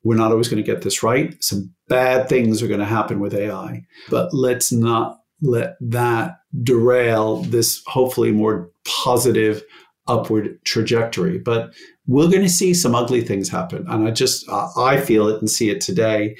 [0.03, 3.19] we're not always going to get this right some bad things are going to happen
[3.19, 9.63] with ai but let's not let that derail this hopefully more positive
[10.07, 11.73] upward trajectory but
[12.07, 13.85] we're going to see some ugly things happen.
[13.87, 16.37] And I just, I feel it and see it today.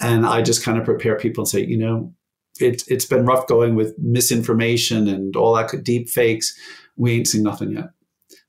[0.00, 2.12] And I just kind of prepare people and say, you know,
[2.60, 6.56] it, it's been rough going with misinformation and all that deep fakes.
[6.98, 7.90] We ain't seen nothing yet.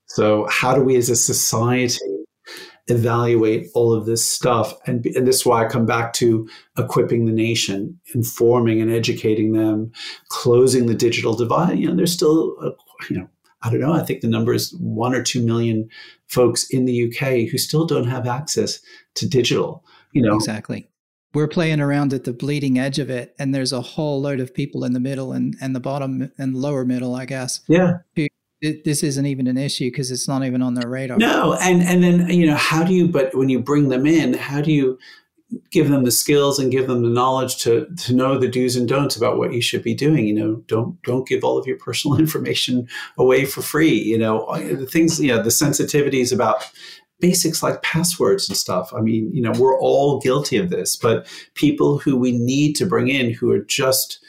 [0.08, 2.00] So, how do we as a society
[2.88, 4.74] evaluate all of this stuff?
[4.88, 9.54] And, and this is why I come back to equipping the nation, informing and educating
[9.54, 9.92] them,
[10.30, 11.78] closing the digital divide.
[11.78, 12.72] You know, there's still, a,
[13.10, 13.30] you know,
[13.62, 15.90] I don't know, I think the number is one or two million
[16.28, 18.80] folks in the UK who still don't have access
[19.16, 19.84] to digital.
[20.14, 20.90] You know, exactly.
[21.34, 24.52] We're playing around at the bleeding edge of it, and there's a whole load of
[24.52, 27.62] people in the middle and, and the bottom and lower middle, I guess.
[27.68, 27.98] Yeah.
[28.16, 28.29] Who,
[28.62, 31.18] this isn't even an issue because it's not even on their radar.
[31.18, 33.08] No, and and then you know how do you?
[33.08, 35.00] But when you bring them in, how do you
[35.72, 38.88] give them the skills and give them the knowledge to to know the do's and
[38.88, 41.78] don'ts about what you should be doing you know don't don't give all of your
[41.78, 42.88] personal information
[43.18, 46.70] away for free you know uh, the things you know the sensitivities about
[47.20, 51.26] basics like passwords and stuff i mean you know we're all guilty of this but
[51.56, 54.24] people who we need to bring in who are just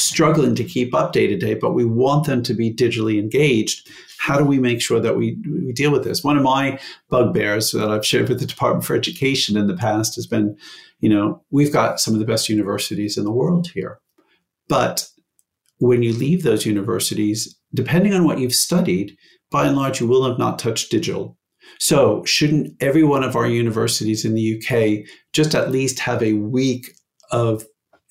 [0.00, 3.88] struggling to keep up day to day but we want them to be digitally engaged
[4.18, 6.22] how do we make sure that we, we deal with this?
[6.24, 6.78] One of my
[7.08, 10.56] bugbears that I've shared with the Department for Education in the past has been,
[11.00, 14.00] you know, we've got some of the best universities in the world here.
[14.68, 15.08] But
[15.78, 19.16] when you leave those universities, depending on what you've studied,
[19.50, 21.38] by and large, you will have not touched digital.
[21.78, 26.32] So, shouldn't every one of our universities in the UK just at least have a
[26.32, 26.92] week
[27.30, 27.64] of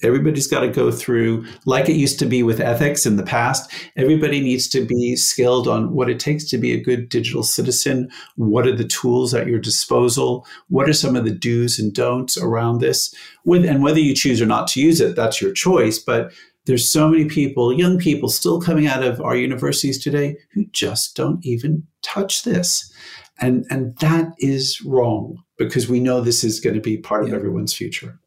[0.03, 3.71] Everybody's got to go through, like it used to be with ethics in the past.
[3.95, 8.09] Everybody needs to be skilled on what it takes to be a good digital citizen.
[8.35, 10.45] What are the tools at your disposal?
[10.67, 13.13] What are some of the do's and don'ts around this?
[13.43, 15.97] With, and whether you choose or not to use it, that's your choice.
[15.97, 16.31] But
[16.67, 21.15] there's so many people, young people, still coming out of our universities today who just
[21.15, 22.91] don't even touch this.
[23.39, 27.33] And, and that is wrong because we know this is going to be part of
[27.33, 28.19] everyone's future.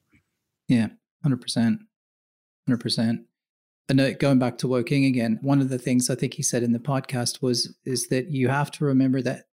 [0.68, 0.88] Yeah.
[1.22, 1.80] Hundred percent,
[2.66, 3.22] hundred percent.
[3.88, 6.72] And going back to Woking again, one of the things I think he said in
[6.72, 9.46] the podcast was is that you have to remember that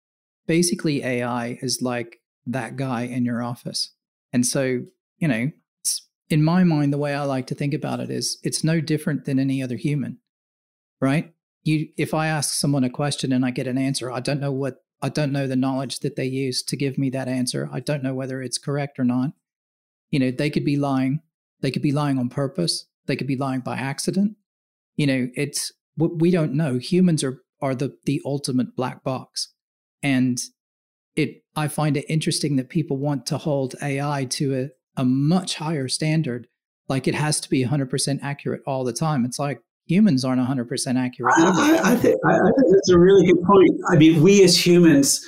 [0.47, 3.93] basically AI is like that guy in your office,
[4.33, 4.83] and so
[5.19, 5.51] you know,
[6.29, 9.25] in my mind, the way I like to think about it is it's no different
[9.25, 10.19] than any other human,
[11.01, 11.33] right?
[11.65, 14.53] You, if I ask someone a question and I get an answer, I don't know
[14.53, 17.69] what I don't know the knowledge that they use to give me that answer.
[17.73, 19.33] I don't know whether it's correct or not.
[20.11, 21.21] You know, they could be lying.
[21.61, 22.87] They could be lying on purpose.
[23.07, 24.37] They could be lying by accident.
[24.97, 26.79] You know, it's what we don't know.
[26.79, 29.53] Humans are are the the ultimate black box,
[30.03, 30.39] and
[31.15, 31.43] it.
[31.55, 35.89] I find it interesting that people want to hold AI to a, a much higher
[35.89, 36.49] standard.
[36.89, 39.25] Like it has to be 100% accurate all the time.
[39.25, 41.35] It's like humans aren't 100% accurate.
[41.37, 43.71] I, I, think, I, I think that's a really good point.
[43.89, 45.25] I mean, we as humans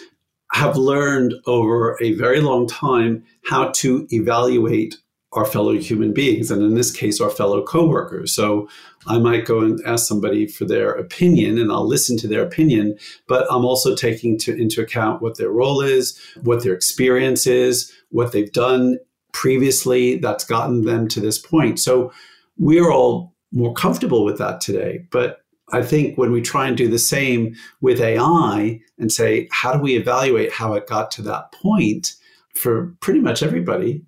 [0.52, 4.96] have learned over a very long time how to evaluate
[5.38, 8.34] our fellow human beings, and in this case, our fellow coworkers.
[8.34, 8.68] So
[9.06, 12.98] I might go and ask somebody for their opinion, and I'll listen to their opinion,
[13.28, 17.92] but I'm also taking to, into account what their role is, what their experience is,
[18.10, 18.98] what they've done
[19.32, 21.78] previously that's gotten them to this point.
[21.78, 22.12] So
[22.58, 25.06] we're all more comfortable with that today.
[25.12, 29.72] But I think when we try and do the same with AI and say, how
[29.72, 32.14] do we evaluate how it got to that point
[32.54, 34.02] for pretty much everybody?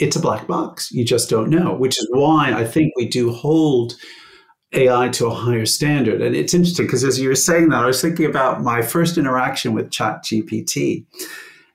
[0.00, 0.90] It's a black box.
[0.90, 3.94] You just don't know, which is why I think we do hold
[4.72, 6.22] AI to a higher standard.
[6.22, 9.18] And it's interesting because as you were saying that, I was thinking about my first
[9.18, 11.04] interaction with ChatGPT.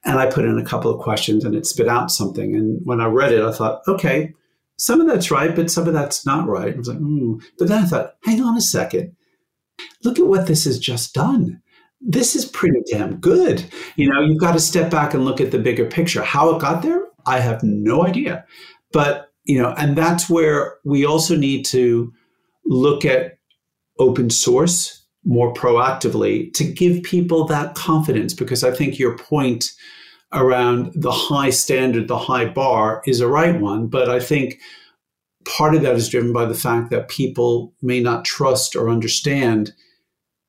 [0.03, 2.55] And I put in a couple of questions and it spit out something.
[2.55, 4.33] And when I read it, I thought, okay,
[4.77, 6.73] some of that's right, but some of that's not right.
[6.73, 7.37] I was like, hmm.
[7.57, 9.15] But then I thought, hang on a second.
[10.03, 11.61] Look at what this has just done
[12.01, 13.65] this is pretty damn good.
[13.95, 16.23] You know, you've got to step back and look at the bigger picture.
[16.23, 18.45] How it got there, I have no idea.
[18.91, 22.11] But you know, and that's where we also need to
[22.65, 23.37] look at
[23.99, 29.71] open source more proactively to give people that confidence because I think your point
[30.33, 33.87] around the high standard, the high bar is a right one.
[33.87, 34.59] But I think
[35.45, 39.73] part of that is driven by the fact that people may not trust or understand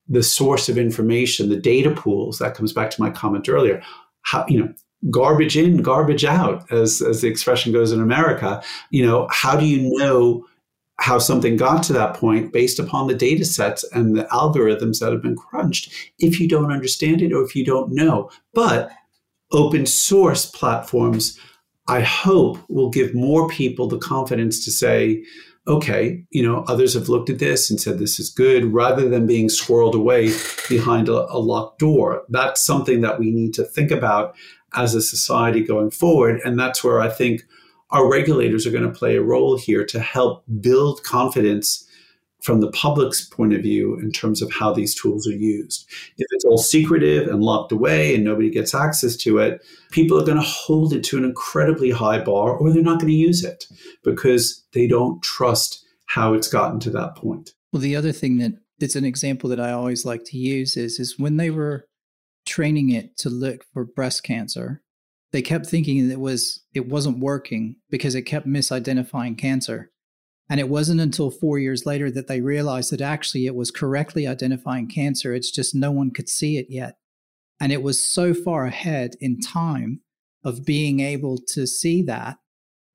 [0.08, 2.38] the source of information, the data pools.
[2.38, 3.82] That comes back to my comment earlier.
[4.22, 4.72] How, you know,
[5.10, 8.62] garbage in, garbage out, as, as the expression goes in America.
[8.90, 10.46] You know, how do you know
[10.98, 15.12] how something got to that point based upon the data sets and the algorithms that
[15.12, 18.30] have been crunched if you don't understand it or if you don't know?
[18.54, 18.90] But
[19.52, 21.38] open source platforms,
[21.86, 25.24] I hope, will give more people the confidence to say,
[25.68, 29.26] okay, you know, others have looked at this and said this is good, rather than
[29.26, 30.32] being squirreled away
[30.68, 32.22] behind a, a locked door.
[32.28, 34.36] That's something that we need to think about
[34.74, 36.40] as a society going forward.
[36.44, 37.42] And that's where I think
[37.90, 41.86] our regulators are going to play a role here to help build confidence
[42.42, 45.88] from the public's point of view in terms of how these tools are used.
[46.16, 50.24] If it's all secretive and locked away and nobody gets access to it, people are
[50.24, 53.42] going to hold it to an incredibly high bar or they're not going to use
[53.42, 53.64] it
[54.04, 57.50] because they don't trust how it's gotten to that point.
[57.72, 61.00] Well, the other thing that it's an example that I always like to use is
[61.00, 61.88] is when they were
[62.46, 64.82] training it to look for breast cancer,
[65.32, 69.90] they kept thinking that it was it wasn't working because it kept misidentifying cancer.
[70.48, 74.28] And it wasn't until four years later that they realized that actually it was correctly
[74.28, 75.34] identifying cancer.
[75.34, 76.98] It's just no one could see it yet.
[77.60, 80.02] And it was so far ahead in time
[80.44, 82.38] of being able to see that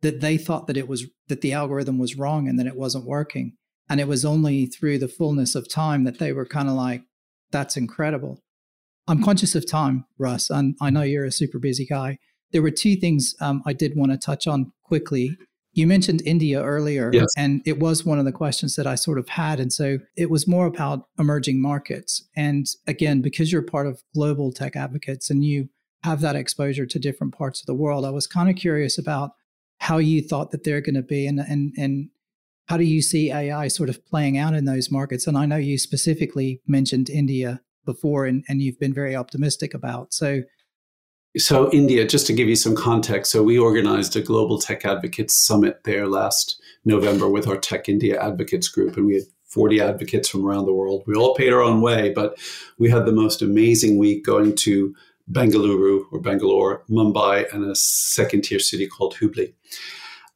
[0.02, 3.06] that they thought that it was that the algorithm was wrong and that it wasn't
[3.06, 3.54] working.
[3.90, 7.04] And it was only through the fullness of time that they were kind of like,
[7.52, 8.42] that's incredible.
[9.12, 12.18] I'm conscious of time, Russ, and I know you're a super busy guy.
[12.54, 15.38] There were two things um, I did want to touch on quickly.
[15.74, 17.28] You mentioned India earlier, yes.
[17.38, 19.60] and it was one of the questions that I sort of had.
[19.60, 22.26] And so it was more about emerging markets.
[22.38, 25.68] And again, because you're part of global tech advocates and you
[26.06, 29.32] have that exposure to different parts of the world, I was kind of curious about
[29.80, 32.12] how you thought that they're going to be and, and, and
[32.68, 35.28] how do you see AI sort of playing out in those markets?
[35.28, 40.14] And I know you specifically mentioned India before and, and you've been very optimistic about.
[40.14, 40.44] So
[41.38, 45.34] so, India, just to give you some context, so we organized a Global Tech Advocates
[45.34, 50.28] Summit there last November with our Tech India Advocates Group, and we had 40 advocates
[50.28, 51.04] from around the world.
[51.08, 52.38] We all paid our own way, but
[52.78, 54.94] we had the most amazing week going to
[55.32, 59.54] Bengaluru or Bangalore, Mumbai, and a second tier city called Hubli.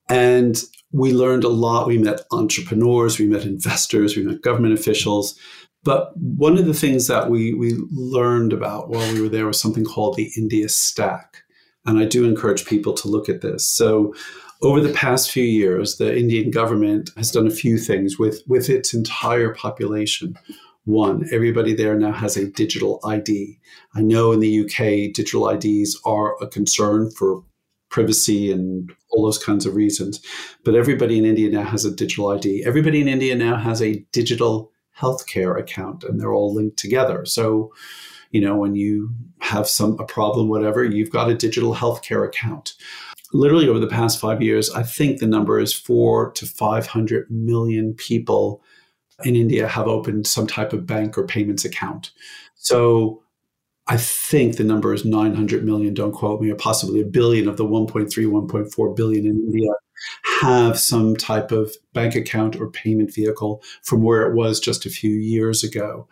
[0.09, 0.61] And
[0.93, 1.87] we learned a lot.
[1.87, 5.37] We met entrepreneurs, we met investors, we met government officials.
[5.85, 9.61] But one of the things that we, we learned about while we were there was
[9.61, 11.43] something called the India Stack.
[11.85, 13.65] And I do encourage people to look at this.
[13.65, 14.13] So,
[14.61, 18.69] over the past few years, the Indian government has done a few things with, with
[18.69, 20.39] its entire population.
[20.85, 23.59] One, everybody there now has a digital ID.
[23.93, 27.43] I know in the UK, digital IDs are a concern for
[27.91, 30.21] privacy and all those kinds of reasons.
[30.63, 32.63] But everybody in India now has a digital ID.
[32.65, 37.25] Everybody in India now has a digital healthcare account and they're all linked together.
[37.25, 37.73] So,
[38.31, 42.73] you know, when you have some a problem, whatever, you've got a digital healthcare account.
[43.33, 47.93] Literally over the past five years, I think the number is four to 500 million
[47.93, 48.61] people
[49.23, 52.11] in India have opened some type of bank or payments account.
[52.55, 53.23] So
[53.87, 57.57] I think the number is 900 million, don't quote me, or possibly a billion of
[57.57, 59.71] the 1.3, 1.4 billion in India
[60.41, 64.89] have some type of bank account or payment vehicle from where it was just a
[64.89, 66.07] few years ago.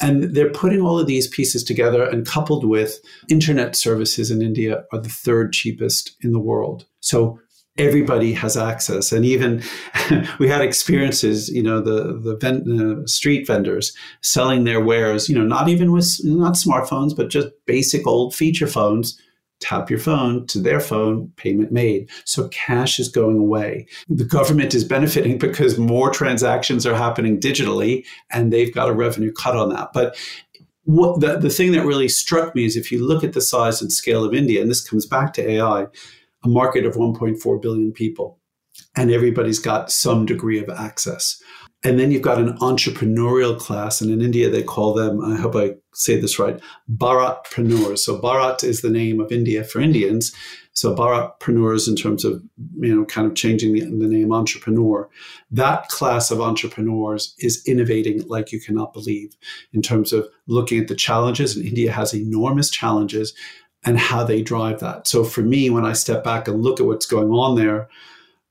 [0.00, 4.84] And they're putting all of these pieces together and coupled with internet services in India
[4.92, 6.86] are the third cheapest in the world.
[7.00, 7.40] So
[7.78, 9.12] everybody has access.
[9.12, 9.62] And even
[10.38, 15.44] we had experiences, you know, the, the uh, street vendors selling their wares, you know,
[15.44, 19.20] not even with, not smartphones, but just basic old feature phones
[19.60, 22.08] tap your phone to their phone, payment made.
[22.24, 23.86] So cash is going away.
[24.08, 29.32] The government is benefiting because more transactions are happening digitally and they've got a revenue
[29.32, 29.92] cut on that.
[29.92, 30.16] But
[30.84, 33.82] what the, the thing that really struck me is if you look at the size
[33.82, 35.86] and scale of India, and this comes back to AI,
[36.44, 38.38] a market of 1.4 billion people,
[38.96, 41.42] and everybody's got some degree of access.
[41.84, 45.54] And then you've got an entrepreneurial class, and in India they call them, I hope
[45.54, 47.98] I say this right, Bharatpreneurs.
[47.98, 50.32] So Bharat is the name of India for Indians.
[50.72, 52.42] So Bharatpreneurs in terms of,
[52.78, 55.08] you know, kind of changing the, the name entrepreneur.
[55.50, 59.36] That class of entrepreneurs is innovating like you cannot believe
[59.72, 63.34] in terms of looking at the challenges, and India has enormous challenges
[63.84, 65.08] and how they drive that.
[65.08, 67.88] So for me, when I step back and look at what's going on there,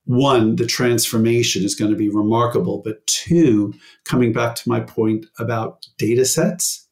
[0.06, 2.82] one, the transformation is going to be remarkable.
[2.84, 3.74] But two,
[4.06, 6.87] coming back to my point about data sets,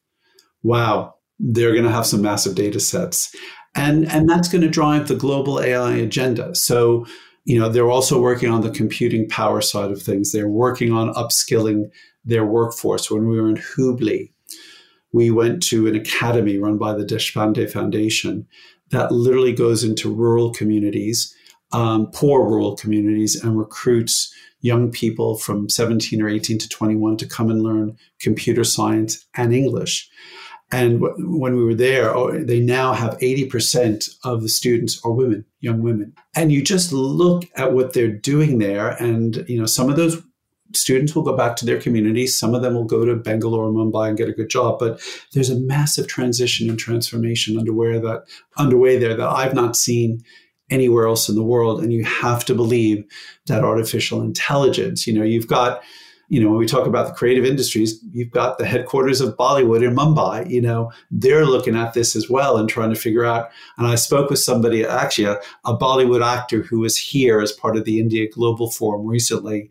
[0.66, 3.34] wow, they're going to have some massive data sets.
[3.74, 6.54] And, and that's going to drive the global AI agenda.
[6.54, 7.06] So,
[7.44, 10.32] you know, they're also working on the computing power side of things.
[10.32, 11.90] They're working on upskilling
[12.24, 13.10] their workforce.
[13.10, 14.32] When we were in Hubli,
[15.12, 18.46] we went to an academy run by the Deshpande Foundation
[18.90, 21.34] that literally goes into rural communities,
[21.72, 27.26] um, poor rural communities, and recruits young people from 17 or 18 to 21 to
[27.26, 30.08] come and learn computer science and English.
[30.72, 35.12] And w- when we were there, oh, they now have 80% of the students are
[35.12, 36.12] women, young women.
[36.34, 38.90] And you just look at what they're doing there.
[38.90, 40.20] And, you know, some of those
[40.74, 42.38] students will go back to their communities.
[42.38, 44.78] Some of them will go to Bangalore or Mumbai and get a good job.
[44.78, 45.00] But
[45.32, 48.24] there's a massive transition and transformation underway that
[48.56, 50.22] underway there that I've not seen
[50.68, 51.80] anywhere else in the world.
[51.80, 53.04] And you have to believe
[53.46, 55.82] that artificial intelligence, you know, you've got
[56.28, 59.86] you know, when we talk about the creative industries, you've got the headquarters of Bollywood
[59.86, 60.50] in Mumbai.
[60.50, 63.50] You know, they're looking at this as well and trying to figure out.
[63.78, 67.76] And I spoke with somebody, actually, a, a Bollywood actor who was here as part
[67.76, 69.70] of the India Global Forum recently.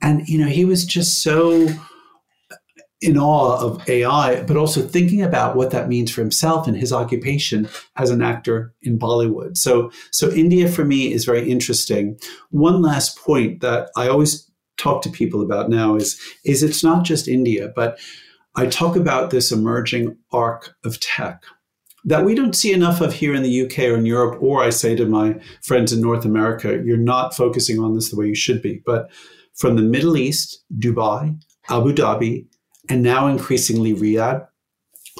[0.00, 1.68] And, you know, he was just so
[3.00, 6.92] in awe of AI, but also thinking about what that means for himself and his
[6.92, 9.58] occupation as an actor in Bollywood.
[9.58, 12.18] So, so India for me is very interesting.
[12.50, 17.04] One last point that I always talk to people about now is is it's not
[17.04, 17.98] just India, but
[18.56, 21.44] I talk about this emerging arc of tech
[22.04, 24.70] that we don't see enough of here in the UK or in Europe, or I
[24.70, 28.34] say to my friends in North America, you're not focusing on this the way you
[28.34, 28.82] should be.
[28.84, 29.10] But
[29.54, 31.38] from the Middle East, Dubai,
[31.70, 32.46] Abu Dhabi,
[32.90, 34.46] and now increasingly Riyadh,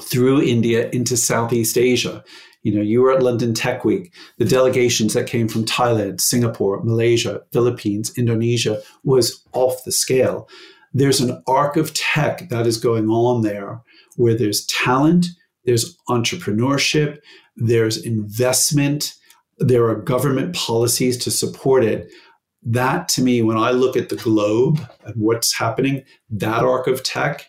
[0.03, 2.23] through India into Southeast Asia.
[2.65, 4.11] You know, you were at London Tech Week.
[4.39, 10.49] The delegations that came from Thailand, Singapore, Malaysia, Philippines, Indonesia was off the scale.
[10.91, 13.83] There's an arc of tech that is going on there
[14.15, 15.27] where there's talent,
[15.65, 17.19] there's entrepreneurship,
[17.55, 19.13] there's investment,
[19.59, 22.11] there are government policies to support it.
[22.63, 27.03] That to me, when I look at the globe and what's happening, that arc of
[27.03, 27.47] tech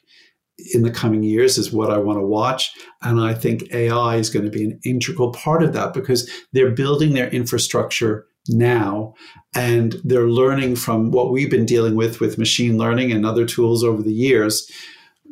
[0.73, 2.75] in the coming years is what I want to watch.
[3.03, 6.71] And I think AI is going to be an integral part of that because they're
[6.71, 9.15] building their infrastructure now
[9.55, 13.85] and they're learning from what we've been dealing with with machine learning and other tools
[13.85, 14.71] over the years.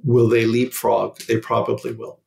[0.02, 1.18] Will they leapfrog?
[1.20, 2.20] They probably will.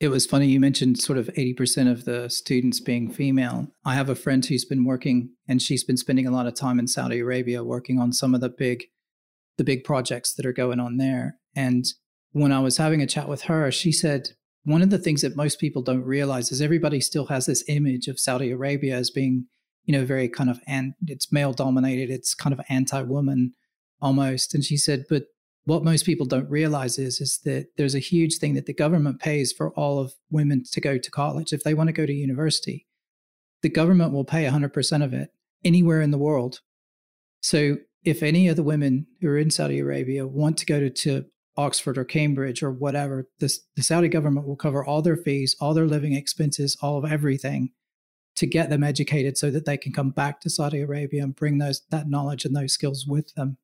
[0.00, 3.68] It was funny you mentioned sort of 80% of the students being female.
[3.84, 6.80] I have a friend who's been working and she's been spending a lot of time
[6.80, 8.86] in Saudi Arabia working on some of the big
[9.58, 11.36] the big projects that are going on there.
[11.54, 11.84] And
[12.32, 14.30] when I was having a chat with her, she said
[14.64, 18.08] one of the things that most people don't realize is everybody still has this image
[18.08, 19.46] of Saudi Arabia as being,
[19.84, 23.52] you know, very kind of and it's male dominated, it's kind of anti-woman
[24.00, 24.54] almost.
[24.54, 25.24] And she said, but
[25.64, 29.20] what most people don't realize is is that there's a huge thing that the government
[29.20, 32.12] pays for all of women to go to college if they want to go to
[32.12, 32.86] university.
[33.62, 35.30] The government will pay 100% of it
[35.64, 36.60] anywhere in the world.
[37.40, 40.90] So if any of the women who are in Saudi Arabia want to go to,
[40.90, 41.24] to
[41.56, 45.86] Oxford or Cambridge or whatever, the Saudi government will cover all their fees, all their
[45.86, 47.70] living expenses, all of everything
[48.34, 51.58] to get them educated so that they can come back to Saudi Arabia and bring
[51.58, 53.58] those that knowledge and those skills with them.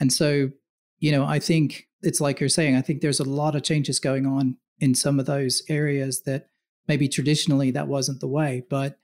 [0.00, 0.50] And so,
[0.98, 4.00] you know, I think it's like you're saying, I think there's a lot of changes
[4.00, 6.48] going on in some of those areas that
[6.88, 8.98] maybe traditionally that wasn't the way, but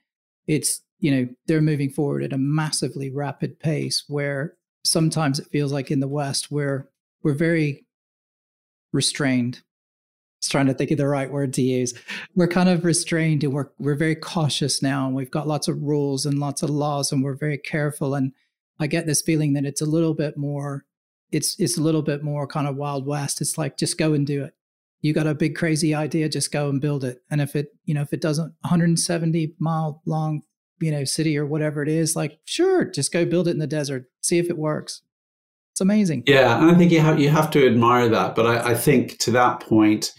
[0.45, 5.71] it's, you know, they're moving forward at a massively rapid pace where sometimes it feels
[5.71, 6.89] like in the West we're
[7.23, 7.85] we're very
[8.93, 9.61] restrained.
[10.41, 11.95] Was trying to think of the right word to use.
[12.35, 15.81] We're kind of restrained and we're we're very cautious now and we've got lots of
[15.81, 18.13] rules and lots of laws and we're very careful.
[18.13, 18.33] And
[18.79, 20.85] I get this feeling that it's a little bit more
[21.31, 23.41] it's it's a little bit more kind of wild west.
[23.41, 24.53] It's like just go and do it.
[25.01, 27.21] You got a big crazy idea, just go and build it.
[27.29, 30.41] And if it, you know, if it doesn't 170 mile long
[30.79, 33.67] you know city or whatever it is like sure just go build it in the
[33.67, 35.01] desert see if it works.
[35.73, 36.23] It's amazing.
[36.25, 39.17] Yeah and i think you have you have to admire that but I, I think
[39.19, 40.13] to that point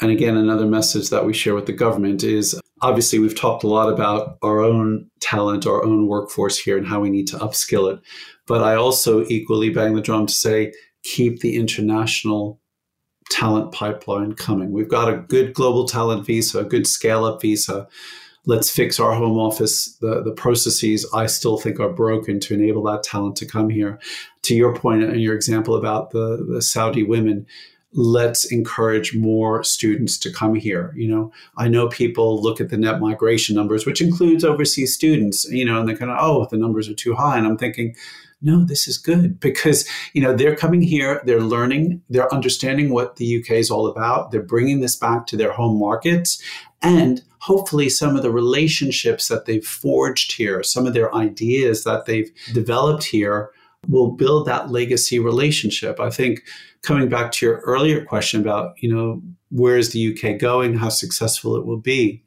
[0.00, 3.68] and again another message that we share with the government is obviously we've talked a
[3.68, 7.92] lot about our own talent our own workforce here and how we need to upskill
[7.92, 8.00] it
[8.46, 12.60] but i also equally bang the drum to say keep the international
[13.30, 14.72] talent pipeline coming.
[14.72, 17.88] We've got a good global talent visa a good scale up visa
[18.46, 22.82] let's fix our home office the, the processes i still think are broken to enable
[22.82, 23.98] that talent to come here
[24.42, 27.46] to your point and your example about the, the saudi women
[27.94, 30.92] let's encourage more students to come here.
[30.96, 35.44] You know, I know people look at the net migration numbers, which includes overseas students,
[35.50, 37.36] you know, and they're kind of, oh, the numbers are too high.
[37.36, 37.94] And I'm thinking,
[38.40, 43.16] no, this is good because, you know, they're coming here, they're learning, they're understanding what
[43.16, 44.30] the UK is all about.
[44.30, 46.42] They're bringing this back to their home markets.
[46.80, 52.06] And hopefully some of the relationships that they've forged here, some of their ideas that
[52.06, 53.50] they've developed here
[53.88, 55.98] will build that legacy relationship.
[55.98, 56.44] I think
[56.82, 59.20] coming back to your earlier question about, you know,
[59.50, 62.22] where is the UK going, how successful it will be.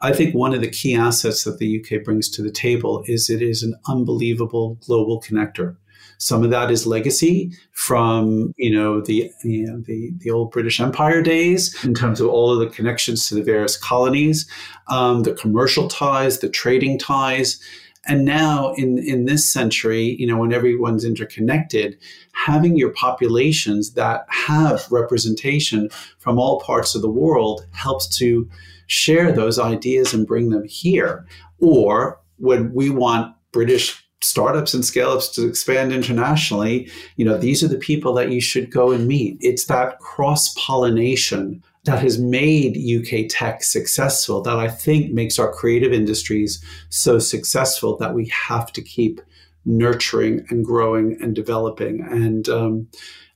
[0.00, 3.28] I think one of the key assets that the UK brings to the table is
[3.28, 5.76] it is an unbelievable global connector.
[6.18, 10.80] Some of that is legacy from you know the you know, the the old British
[10.80, 14.48] Empire days in terms of all of the connections to the various colonies,
[14.88, 17.60] um, the commercial ties, the trading ties.
[18.08, 21.98] And now in, in this century, you know, when everyone's interconnected,
[22.32, 25.88] having your populations that have representation
[26.18, 28.48] from all parts of the world helps to
[28.86, 31.26] share those ideas and bring them here.
[31.58, 37.62] Or when we want British startups and scale ups to expand internationally, you know, these
[37.62, 39.36] are the people that you should go and meet.
[39.40, 45.52] It's that cross pollination that has made UK tech successful that I think makes our
[45.52, 49.20] creative industries so successful that we have to keep
[49.64, 52.00] nurturing and growing and developing.
[52.00, 52.88] And, um,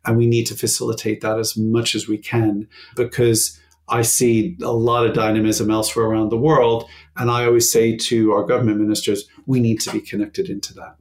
[0.05, 2.67] and we need to facilitate that as much as we can
[2.97, 3.61] because
[3.91, 6.89] I see a lot of dynamism elsewhere around the world.
[7.17, 10.97] And I always say to our government ministers, we need to be connected into that.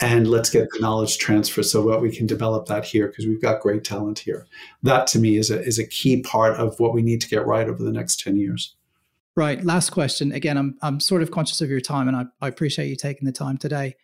[0.00, 3.42] And let's get the knowledge transfer so that we can develop that here because we've
[3.42, 4.46] got great talent here.
[4.82, 7.46] That to me is a, is a key part of what we need to get
[7.46, 8.76] right over the next 10 years.
[9.34, 9.64] Right.
[9.64, 10.32] Last question.
[10.32, 13.26] Again, I'm, I'm sort of conscious of your time and I, I appreciate you taking
[13.26, 13.94] the time today.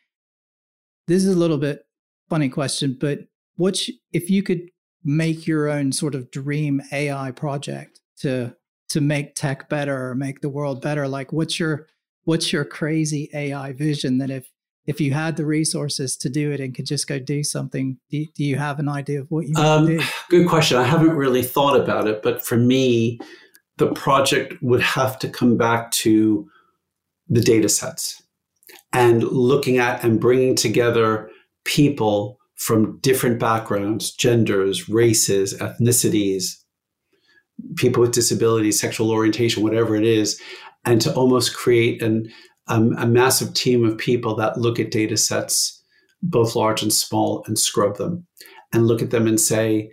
[1.07, 1.87] This is a little bit
[2.29, 3.21] funny question, but
[3.57, 3.81] what
[4.13, 4.71] if you could
[5.05, 8.55] make your own sort of dream AI project to
[8.89, 11.07] to make tech better or make the world better?
[11.09, 11.87] Like what's your
[12.25, 14.51] what's your crazy ai vision that if
[14.87, 18.25] if you had the resources to do it and could just go do something do,
[18.35, 20.03] do you have an idea of what you um, do?
[20.29, 20.77] good question.
[20.77, 23.21] I haven't really thought about it but for me
[23.77, 26.49] the project would have to come back to
[27.29, 28.23] the data sets
[28.93, 31.31] and looking at and bringing together
[31.65, 36.64] people from different backgrounds genders races ethnicities
[37.77, 40.41] people with disabilities, sexual orientation, whatever it is,
[40.85, 42.31] and to almost create an,
[42.69, 45.83] um, a massive team of people that look at data sets,
[46.23, 48.27] both large and small, and scrub them
[48.73, 49.91] and look at them and say,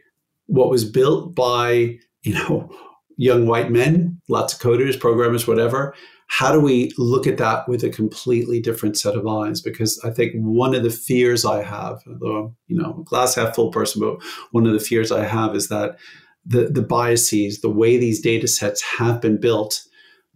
[0.47, 2.69] what was built by, you know,
[3.17, 5.93] young white men, lots of coders, programmers, whatever.
[6.27, 9.61] How do we look at that with a completely different set of eyes?
[9.61, 13.35] Because I think one of the fears I have, although I'm, you know, a glass
[13.35, 14.17] half full person, but
[14.51, 15.97] one of the fears I have is that
[16.45, 19.83] the, the biases, the way these data sets have been built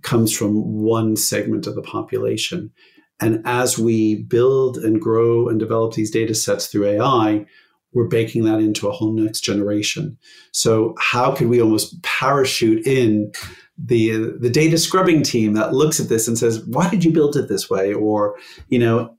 [0.02, 2.72] comes from one segment of the population.
[3.20, 7.46] And as we build and grow and develop these data sets through AI,
[7.94, 10.18] we're baking that into a whole next generation.
[10.52, 13.32] So how could we almost parachute in
[13.78, 17.36] the the data scrubbing team that looks at this and says, "Why did you build
[17.36, 18.36] it this way?" Or,
[18.70, 19.16] you know,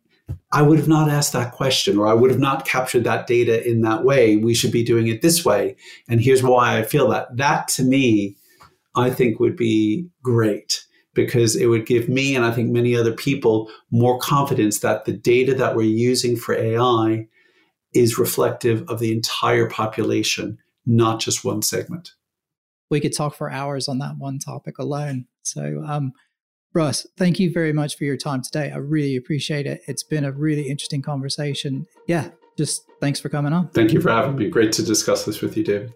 [0.52, 3.68] I would have not asked that question or I would have not captured that data
[3.68, 4.36] in that way.
[4.36, 5.76] We should be doing it this way.
[6.08, 7.36] And here's why I feel that.
[7.36, 8.36] That to me,
[8.94, 13.12] I think would be great because it would give me and I think many other
[13.12, 17.26] people more confidence that the data that we're using for AI
[17.94, 22.12] is reflective of the entire population, not just one segment.
[22.90, 25.26] We could talk for hours on that one topic alone.
[25.42, 26.12] So, um,
[26.76, 28.70] Russ, thank you very much for your time today.
[28.70, 29.80] I really appreciate it.
[29.86, 31.86] It's been a really interesting conversation.
[32.06, 33.68] Yeah, just thanks for coming on.
[33.68, 34.50] Thank you for having me.
[34.50, 35.94] Great to discuss this with you, David.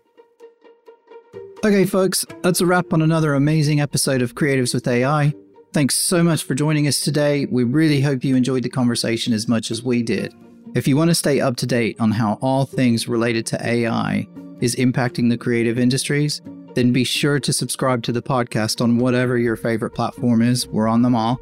[1.62, 5.34] Okay, folks, that's a wrap on another amazing episode of Creatives with AI.
[5.74, 7.44] Thanks so much for joining us today.
[7.44, 10.32] We really hope you enjoyed the conversation as much as we did.
[10.74, 14.26] If you want to stay up to date on how all things related to AI
[14.62, 16.40] is impacting the creative industries,
[16.74, 20.66] then be sure to subscribe to the podcast on whatever your favorite platform is.
[20.66, 21.40] We're on them all.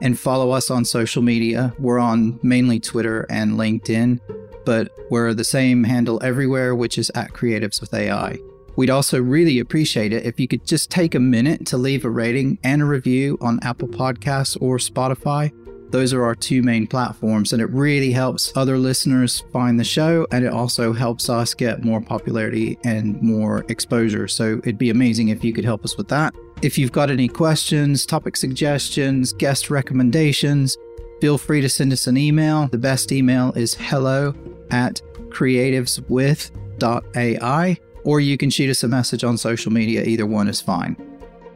[0.00, 1.74] And follow us on social media.
[1.78, 4.20] We're on mainly Twitter and LinkedIn,
[4.64, 8.38] but we're the same handle everywhere, which is at Creatives with AI.
[8.76, 12.10] We'd also really appreciate it if you could just take a minute to leave a
[12.10, 15.52] rating and a review on Apple Podcasts or Spotify.
[15.90, 20.26] Those are our two main platforms, and it really helps other listeners find the show,
[20.30, 24.28] and it also helps us get more popularity and more exposure.
[24.28, 26.34] So it'd be amazing if you could help us with that.
[26.60, 30.76] If you've got any questions, topic suggestions, guest recommendations,
[31.20, 32.68] feel free to send us an email.
[32.68, 34.34] The best email is hello
[34.70, 37.78] at creativeswith.ai.
[38.04, 40.04] or you can shoot us a message on social media.
[40.04, 41.07] Either one is fine.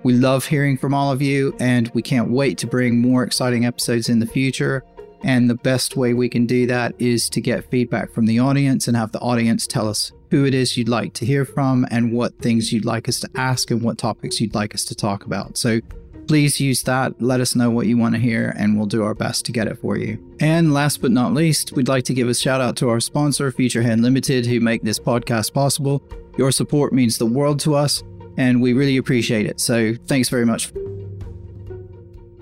[0.05, 3.65] We love hearing from all of you, and we can't wait to bring more exciting
[3.65, 4.85] episodes in the future.
[5.25, 8.89] And the best way we can do that is to get feedback from the audience
[8.89, 12.13] and have the audience tell us who it is you'd like to hear from and
[12.13, 15.25] what things you'd like us to ask and what topics you'd like us to talk
[15.25, 15.57] about.
[15.57, 15.81] So
[16.27, 17.21] please use that.
[17.21, 19.69] Let us know what you want to hear, and we'll do our best to get
[19.69, 20.19] it for you.
[20.41, 23.53] And last but not least, we'd like to give a shout out to our sponsor,
[23.53, 26.03] Futurehand Limited, who make this podcast possible.
[26.39, 28.03] Your support means the world to us,
[28.43, 29.61] and we really appreciate it.
[29.61, 30.73] So thanks very much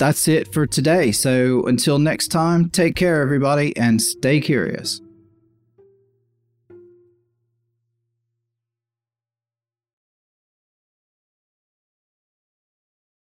[0.01, 1.13] that's it for today.
[1.13, 5.03] So until next time, take care, everybody, and stay curious.